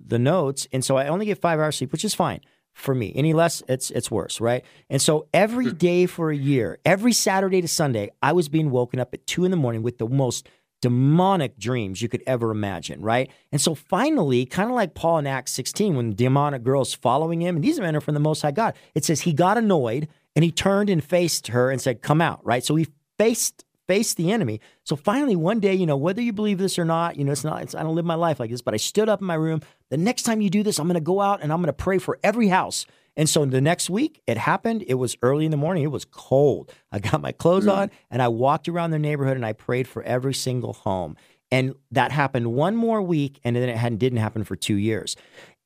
the 0.08 0.20
notes. 0.20 0.68
And 0.72 0.86
so 0.86 0.96
I 0.96 1.08
only 1.08 1.26
get 1.26 1.42
five 1.42 1.60
hours 1.60 1.78
sleep, 1.78 1.92
which 1.92 2.06
is 2.06 2.14
fine 2.14 2.42
for 2.72 2.94
me. 2.94 3.12
Any 3.16 3.34
less, 3.34 3.64
it's 3.68 3.90
it's 3.90 4.12
worse, 4.12 4.40
right? 4.40 4.64
And 4.92 5.02
so 5.02 5.28
every 5.34 5.72
day 5.72 6.06
for 6.06 6.30
a 6.30 6.36
year, 6.36 6.78
every 6.86 7.14
Saturday 7.14 7.62
to 7.62 7.68
Sunday, 7.68 8.12
I 8.22 8.32
was 8.34 8.48
being 8.48 8.70
woken 8.70 9.00
up 9.00 9.14
at 9.14 9.26
two 9.26 9.44
in 9.44 9.52
the 9.52 9.58
morning 9.58 9.82
with 9.82 9.98
the 9.98 10.08
most 10.08 10.48
demonic 10.82 11.58
dreams 11.58 12.02
you 12.02 12.10
could 12.10 12.24
ever 12.26 12.52
imagine, 12.52 13.02
right? 13.02 13.30
And 13.52 13.60
so 13.60 13.76
finally, 13.76 14.46
kind 14.46 14.70
of 14.70 14.76
like 14.76 14.94
Paul 14.94 15.20
in 15.20 15.28
Acts 15.28 15.52
16, 15.54 15.96
when 15.96 16.10
the 16.10 16.16
demonic 16.16 16.64
girl's 16.64 16.94
following 16.94 17.42
him, 17.42 17.56
and 17.56 17.64
these 17.64 17.80
men 17.80 17.96
are 17.96 18.02
from 18.02 18.14
the 18.14 18.20
Most 18.20 18.42
High 18.42 18.52
God, 18.52 18.76
it 18.96 19.06
says 19.06 19.22
he 19.22 19.34
got 19.34 19.58
annoyed 19.58 20.08
and 20.36 20.44
he 20.44 20.52
turned 20.52 20.90
and 20.90 21.04
faced 21.04 21.48
her 21.48 21.70
and 21.70 21.82
said, 21.82 22.02
Come 22.02 22.22
out, 22.22 22.46
right? 22.46 22.64
So 22.64 22.76
he 22.76 22.88
faced 23.18 23.66
faced 23.90 24.18
the 24.18 24.32
enemy. 24.32 24.62
So 24.84 24.96
finally, 24.96 25.36
one 25.36 25.60
day, 25.60 25.74
you 25.74 25.88
know, 25.88 25.98
whether 25.98 26.22
you 26.22 26.32
believe 26.32 26.60
this 26.60 26.78
or 26.78 26.86
not, 26.86 27.16
you 27.16 27.26
know, 27.26 27.32
it's 27.32 27.44
not, 27.44 27.64
it's, 27.64 27.74
I 27.74 27.82
don't 27.82 27.96
live 27.96 28.06
my 28.06 28.14
life 28.14 28.40
like 28.40 28.52
this, 28.52 28.62
but 28.62 28.76
I 28.76 28.78
stood 28.78 29.10
up 29.10 29.20
in 29.20 29.26
my 29.26 29.34
room. 29.34 29.62
The 29.90 29.98
next 29.98 30.24
time 30.24 30.42
you 30.42 30.52
do 30.52 30.62
this, 30.62 30.78
I'm 30.78 30.86
going 30.86 30.94
to 30.94 31.02
go 31.02 31.22
out 31.22 31.42
and 31.42 31.52
I'm 31.52 31.58
going 31.58 31.70
to 31.70 31.74
pray 31.74 31.98
for 31.98 32.20
every 32.24 32.50
house. 32.50 32.86
And 33.20 33.28
so 33.28 33.44
the 33.44 33.60
next 33.60 33.90
week, 33.90 34.22
it 34.28 34.38
happened. 34.38 34.86
It 34.88 34.94
was 34.94 35.18
early 35.22 35.44
in 35.44 35.52
the 35.52 35.58
morning. 35.58 35.84
It 35.84 35.92
was 35.92 36.06
cold. 36.06 36.74
I 36.90 37.00
got 37.00 37.20
my 37.20 37.34
clothes 37.34 37.66
mm. 37.66 37.76
on 37.76 37.92
and 38.10 38.22
I 38.22 38.30
walked 38.30 38.70
around 38.70 38.92
the 38.92 38.98
neighborhood 38.98 39.36
and 39.36 39.46
I 39.46 39.52
prayed 39.52 39.90
for 39.90 40.02
every 40.04 40.34
single 40.34 40.72
home. 40.72 41.18
And 41.52 41.76
that 41.92 42.14
happened 42.14 42.54
one 42.54 42.78
more 42.78 43.02
week, 43.02 43.40
and 43.44 43.56
then 43.56 43.68
it 43.68 43.76
hadn't, 43.76 43.98
didn't 43.98 44.20
happen 44.20 44.44
for 44.46 44.56
two 44.56 44.76
years. 44.76 45.18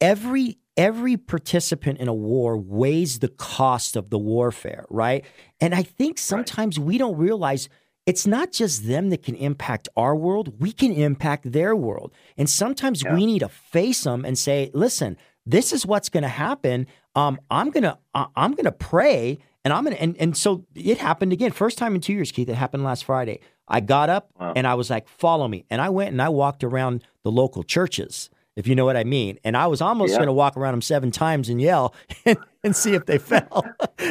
Every 0.02 0.58
every 0.76 1.16
participant 1.16 2.00
in 2.00 2.08
a 2.08 2.14
war 2.14 2.58
weighs 2.58 3.20
the 3.20 3.28
cost 3.28 3.96
of 3.96 4.10
the 4.10 4.18
warfare, 4.18 4.86
right? 4.90 5.24
And 5.60 5.76
I 5.76 5.84
think 5.84 6.18
sometimes 6.18 6.80
we 6.80 6.98
don't 6.98 7.18
realize 7.18 7.70
it's 8.08 8.26
not 8.26 8.52
just 8.52 8.88
them 8.88 9.12
that 9.12 9.22
can 9.22 9.36
impact 9.36 9.88
our 9.96 10.16
world, 10.16 10.60
we 10.60 10.72
can 10.72 10.92
impact 10.92 11.52
their 11.52 11.76
world. 11.76 12.12
And 12.36 12.50
sometimes 12.50 13.04
we 13.04 13.28
need 13.28 13.40
to 13.40 13.50
face 13.50 14.04
them 14.04 14.26
and 14.26 14.36
say, 14.38 14.72
listen, 14.74 15.18
this 15.46 15.74
is 15.74 15.86
what's 15.86 16.10
going 16.10 16.24
to 16.24 16.30
happen. 16.30 16.88
Um, 17.16 17.40
I'm 17.52 17.70
going 17.70 17.84
to, 17.84 17.98
I'm 18.14 18.52
going 18.54 18.66
to 18.66 18.72
pray 18.72 19.38
and 19.64 19.72
I'm 19.74 19.84
going 19.84 19.96
to, 19.96 20.02
and, 20.02 20.18
and 20.18 20.36
so 20.38 20.66
it 20.76 20.98
happened 20.98 21.32
again. 21.34 21.52
First 21.52 21.78
time 21.78 21.96
in 21.96 22.02
two 22.02 22.14
years, 22.14 22.32
Keith, 22.32 22.50
it 22.50 22.56
happened 22.56 22.84
last 22.84 23.06
Friday. 23.06 23.40
I 23.68 23.80
got 23.80 24.10
up 24.10 24.30
and 24.40 24.68
I 24.68 24.74
was 24.74 24.90
like, 24.90 25.08
follow 25.08 25.48
me. 25.48 25.66
And 25.70 25.82
I 25.82 25.90
went 25.90 26.12
and 26.12 26.22
I 26.22 26.30
walked 26.30 26.64
around 26.64 27.04
the 27.24 27.32
local 27.32 27.64
churches, 27.64 28.30
if 28.58 28.68
you 28.68 28.76
know 28.76 28.84
what 28.84 28.98
I 28.98 29.04
mean. 29.06 29.38
And 29.44 29.56
I 29.56 29.68
was 29.68 29.80
almost 29.82 30.12
Yeah. 30.12 30.18
going 30.18 30.28
to 30.28 30.34
walk 30.34 30.58
around 30.58 30.74
them 30.74 30.82
seven 30.82 31.12
times 31.12 31.48
and 31.50 31.62
yell 31.62 31.96
and, 32.26 32.38
and 32.64 32.76
see 32.76 32.94
if 32.94 33.06
they 33.06 33.18
fell. 33.20 33.66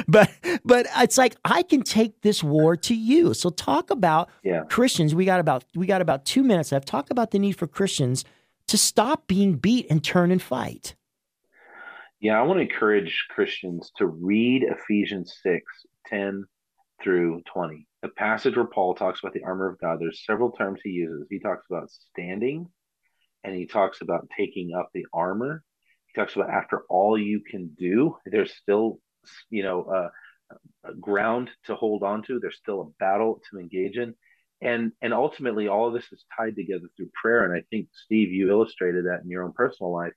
but, 0.09 0.31
but 0.65 0.87
it's 0.99 1.19
like, 1.19 1.37
I 1.45 1.63
can 1.65 1.83
take 1.83 2.23
this 2.23 2.43
war 2.43 2.77
to 2.79 2.95
you. 2.95 3.35
So 3.35 3.51
talk 3.51 3.91
about 3.91 4.31
Yeah. 4.43 4.63
Christians. 4.71 5.15
We 5.15 5.25
got 5.27 5.39
about, 5.41 5.65
we 5.75 5.87
got 5.87 6.01
about 6.01 6.25
two 6.25 6.43
minutes 6.43 6.73
left. 6.73 6.89
Talk 6.89 7.11
about 7.11 7.31
the 7.33 7.39
need 7.39 7.53
for 7.59 7.67
Christians 7.67 8.25
to 8.69 8.79
stop 8.79 9.27
being 9.27 9.57
beat 9.57 9.87
and 9.91 10.03
turn 10.03 10.31
and 10.31 10.41
fight. 10.41 10.95
Yeah, 12.23 12.39
I 12.39 12.43
want 12.43 12.59
to 12.59 12.73
encourage 12.73 13.27
Christians 13.31 13.91
to 13.97 14.07
read 14.07 14.63
Ephesians 14.63 15.35
6 15.43 15.65
10 16.07 16.45
through 17.03 17.43
20. 17.53 17.89
The 18.03 18.11
passage 18.11 18.55
where 18.55 18.65
Paul 18.65 18.95
talks 18.95 19.19
about 19.19 19.33
the 19.33 19.43
armor 19.43 19.69
of 19.69 19.81
God, 19.81 19.99
there's 19.99 20.25
several 20.25 20.53
terms 20.53 20.79
he 20.85 20.91
uses. 20.91 21.27
He 21.29 21.41
talks 21.41 21.67
about 21.69 21.91
standing 21.91 22.69
and 23.43 23.57
he 23.57 23.67
talks 23.67 24.03
about 24.03 24.29
taking 24.39 24.73
up 24.73 24.91
the 24.95 25.05
armor. 25.13 25.65
He 26.07 26.21
talks 26.21 26.37
about 26.37 26.51
after 26.51 26.85
all 26.89 27.19
you 27.19 27.41
can 27.41 27.75
do, 27.77 28.17
there's 28.25 28.55
still, 28.55 29.01
you 29.51 29.65
know, 29.65 29.83
uh, 29.83 30.09
a 30.85 30.95
ground 30.95 31.51
to 31.65 31.75
hold 31.75 32.05
on 32.05 32.23
to. 32.25 32.39
There's 32.39 32.57
still 32.57 32.83
a 32.83 33.03
battle 33.03 33.41
to 33.51 33.59
engage 33.59 33.97
in. 33.97 34.15
And, 34.61 34.93
and 35.03 35.13
ultimately, 35.13 35.67
all 35.67 35.89
of 35.89 35.95
this 35.95 36.13
is 36.13 36.25
tied 36.39 36.55
together 36.55 36.87
through 36.97 37.11
prayer. 37.21 37.45
And 37.45 37.53
I 37.53 37.65
think, 37.69 37.89
Steve, 38.05 38.31
you 38.31 38.49
illustrated 38.49 39.07
that 39.07 39.23
in 39.25 39.29
your 39.29 39.43
own 39.43 39.55
personal 39.55 39.93
life, 39.93 40.13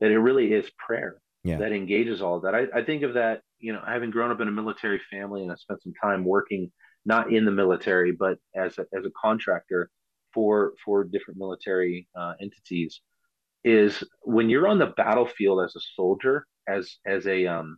that 0.00 0.10
it 0.10 0.18
really 0.18 0.52
is 0.52 0.68
prayer 0.84 1.20
Yeah. 1.44 1.58
that 1.58 1.72
engages 1.72 2.22
all 2.22 2.40
that. 2.40 2.54
I, 2.54 2.66
I 2.74 2.82
think 2.84 3.02
of 3.02 3.14
that, 3.14 3.42
you 3.58 3.72
know, 3.72 3.82
having 3.86 4.10
grown 4.10 4.30
up 4.30 4.40
in 4.40 4.48
a 4.48 4.52
military 4.52 5.00
family 5.10 5.42
and 5.42 5.52
I 5.52 5.56
spent 5.56 5.82
some 5.82 5.92
time 6.02 6.24
working 6.24 6.72
not 7.04 7.32
in 7.32 7.44
the 7.44 7.50
military, 7.50 8.12
but 8.12 8.38
as 8.56 8.78
a, 8.78 8.86
as 8.96 9.04
a 9.04 9.10
contractor 9.20 9.90
for 10.32 10.72
for 10.84 11.04
different 11.04 11.38
military 11.38 12.08
uh, 12.18 12.32
entities, 12.40 13.00
is 13.62 14.02
when 14.22 14.48
you're 14.48 14.68
on 14.68 14.78
the 14.78 14.86
battlefield 14.96 15.62
as 15.62 15.76
a 15.76 15.80
soldier, 15.94 16.46
as 16.66 16.96
as 17.06 17.26
a 17.26 17.46
um, 17.46 17.76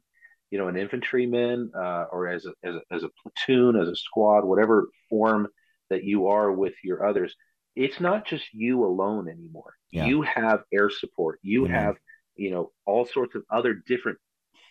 you 0.51 0.59
know, 0.59 0.69
an 0.69 0.77
infantryman 0.77 1.71
uh, 1.77 2.05
or 2.13 2.29
as 2.29 2.47
a, 2.47 2.53
as 2.67 2.77
a 2.77 2.95
as 2.95 3.03
a 3.03 3.11
platoon, 3.23 3.77
as 3.77 3.89
a 3.89 3.97
squad, 3.97 4.45
whatever 4.45 4.89
form 5.11 5.49
that 5.91 6.05
you 6.05 6.29
are 6.29 6.53
with 6.53 6.75
your 6.83 7.07
others, 7.07 7.35
it's 7.75 8.01
not 8.01 8.27
just 8.27 8.45
you 8.53 8.85
alone 8.85 9.29
anymore. 9.29 9.75
Yeah. 9.91 10.07
You 10.07 10.23
have 10.23 10.61
air 10.73 10.89
support. 10.91 11.41
You 11.43 11.67
Amen. 11.67 11.81
have 11.81 11.97
you 12.37 12.51
know 12.51 12.73
all 12.87 13.05
sorts 13.07 13.35
of 13.35 13.43
other 13.51 13.75
different 13.87 14.19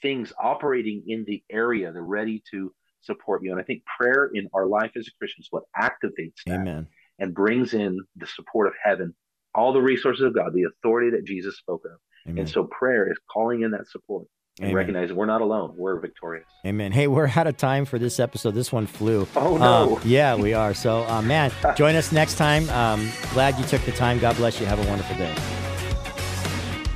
things 0.01 0.31
operating 0.41 1.03
in 1.07 1.23
the 1.25 1.43
area 1.51 1.91
they're 1.91 2.01
ready 2.03 2.43
to 2.51 2.73
support 3.01 3.43
you 3.43 3.51
and 3.51 3.59
i 3.59 3.63
think 3.63 3.81
prayer 3.99 4.29
in 4.33 4.47
our 4.53 4.65
life 4.67 4.91
as 4.97 5.07
a 5.07 5.11
christian 5.19 5.41
is 5.41 5.47
what 5.51 5.63
activates 5.77 6.41
that 6.45 6.55
Amen. 6.59 6.87
and 7.19 7.33
brings 7.33 7.73
in 7.73 7.99
the 8.15 8.27
support 8.27 8.67
of 8.67 8.73
heaven 8.83 9.15
all 9.53 9.73
the 9.73 9.81
resources 9.81 10.23
of 10.23 10.33
god 10.35 10.53
the 10.53 10.63
authority 10.63 11.11
that 11.11 11.25
jesus 11.25 11.57
spoke 11.57 11.83
of 11.85 11.97
Amen. 12.27 12.39
and 12.39 12.49
so 12.49 12.65
prayer 12.65 13.09
is 13.11 13.17
calling 13.31 13.61
in 13.61 13.71
that 13.71 13.87
support 13.87 14.27
and 14.59 14.65
Amen. 14.67 14.75
recognizing 14.75 15.15
we're 15.15 15.25
not 15.25 15.41
alone 15.41 15.73
we're 15.75 15.99
victorious 15.99 16.47
Amen. 16.65 16.91
Hey, 16.91 17.05
we're 17.07 17.27
out 17.27 17.45
of 17.45 17.57
time 17.57 17.85
for 17.85 17.99
this 17.99 18.19
episode. 18.19 18.55
This 18.55 18.71
one 18.71 18.87
flew. 18.87 19.27
oh 19.35 19.57
no 19.57 19.97
Um, 19.97 20.01
yeah, 20.03 20.33
we 20.35 20.55
are. 20.55 20.73
So, 20.73 21.03
uh, 21.07 21.21
man, 21.21 21.51
join 21.75 21.95
us 21.95 22.11
next 22.11 22.35
time. 22.35 22.67
Um, 22.71 23.11
glad 23.33 23.59
you 23.59 23.65
took 23.65 23.81
the 23.83 23.91
time. 23.91 24.17
God 24.17 24.35
bless 24.37 24.59
you. 24.59 24.65
Have 24.65 24.79
a 24.83 24.87
wonderful 24.89 25.15
day. 25.17 25.74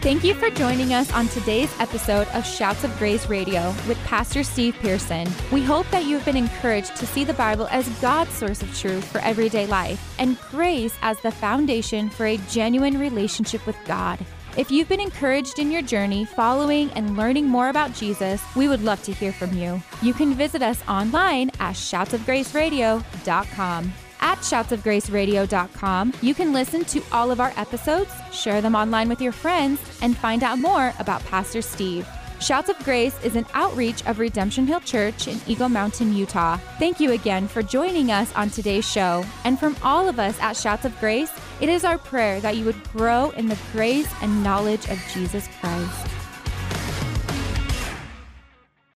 Thank 0.01 0.23
you 0.23 0.33
for 0.33 0.49
joining 0.49 0.93
us 0.93 1.11
on 1.11 1.27
today's 1.27 1.77
episode 1.77 2.29
of 2.29 2.45
Shouts 2.45 2.85
of 2.85 2.97
Grace 2.97 3.27
Radio 3.27 3.75
with 3.85 3.97
Pastor 4.05 4.45
Steve 4.45 4.77
Pearson. 4.79 5.27
We 5.51 5.61
hope 5.61 5.89
that 5.89 6.05
you 6.05 6.15
have 6.15 6.23
been 6.23 6.37
encouraged 6.37 6.95
to 6.95 7.05
see 7.05 7.25
the 7.25 7.33
Bible 7.33 7.67
as 7.69 7.89
God's 7.99 8.31
source 8.31 8.61
of 8.61 8.73
truth 8.79 9.03
for 9.03 9.19
everyday 9.19 9.67
life 9.67 10.15
and 10.17 10.39
grace 10.51 10.95
as 11.01 11.19
the 11.19 11.31
foundation 11.31 12.09
for 12.09 12.27
a 12.27 12.37
genuine 12.49 12.97
relationship 12.97 13.67
with 13.67 13.75
God. 13.83 14.17
If 14.55 14.71
you've 14.71 14.87
been 14.87 15.01
encouraged 15.01 15.59
in 15.59 15.69
your 15.69 15.81
journey 15.81 16.23
following 16.23 16.89
and 16.91 17.17
learning 17.17 17.47
more 17.47 17.67
about 17.67 17.93
Jesus, 17.93 18.41
we 18.55 18.69
would 18.69 18.81
love 18.81 19.03
to 19.03 19.11
hear 19.11 19.33
from 19.33 19.51
you. 19.51 19.83
You 20.01 20.13
can 20.13 20.33
visit 20.33 20.61
us 20.61 20.81
online 20.87 21.49
at 21.59 21.75
shoutsofgraceradio.com. 21.75 23.93
At 24.21 24.39
shoutsofgraceradio.com, 24.39 26.13
you 26.21 26.33
can 26.33 26.53
listen 26.53 26.83
to 26.85 27.01
all 27.11 27.31
of 27.31 27.39
our 27.39 27.53
episodes, 27.55 28.11
share 28.31 28.61
them 28.61 28.75
online 28.75 29.09
with 29.09 29.21
your 29.21 29.31
friends, 29.31 29.79
and 30.01 30.15
find 30.17 30.43
out 30.43 30.59
more 30.59 30.93
about 30.99 31.25
Pastor 31.25 31.61
Steve. 31.61 32.07
Shouts 32.41 32.69
of 32.69 32.79
Grace 32.79 33.21
is 33.21 33.35
an 33.35 33.45
outreach 33.53 34.05
of 34.05 34.17
Redemption 34.17 34.65
Hill 34.65 34.79
Church 34.79 35.27
in 35.27 35.39
Eagle 35.45 35.67
Mountain, 35.67 36.13
Utah. 36.13 36.55
Thank 36.79 37.01
you 37.01 37.11
again 37.11 37.49
for 37.49 37.61
joining 37.61 38.11
us 38.11 38.33
on 38.33 38.49
today's 38.49 38.89
show. 38.89 39.25
And 39.43 39.59
from 39.59 39.75
all 39.83 40.07
of 40.07 40.19
us 40.19 40.39
at 40.39 40.55
Shouts 40.55 40.85
of 40.85 40.97
Grace, 41.01 41.31
it 41.59 41.67
is 41.67 41.83
our 41.83 41.97
prayer 41.97 42.39
that 42.39 42.55
you 42.55 42.63
would 42.63 42.81
grow 42.93 43.31
in 43.31 43.49
the 43.49 43.59
grace 43.73 44.09
and 44.21 44.41
knowledge 44.41 44.89
of 44.89 45.03
Jesus 45.13 45.49
Christ. 45.59 46.18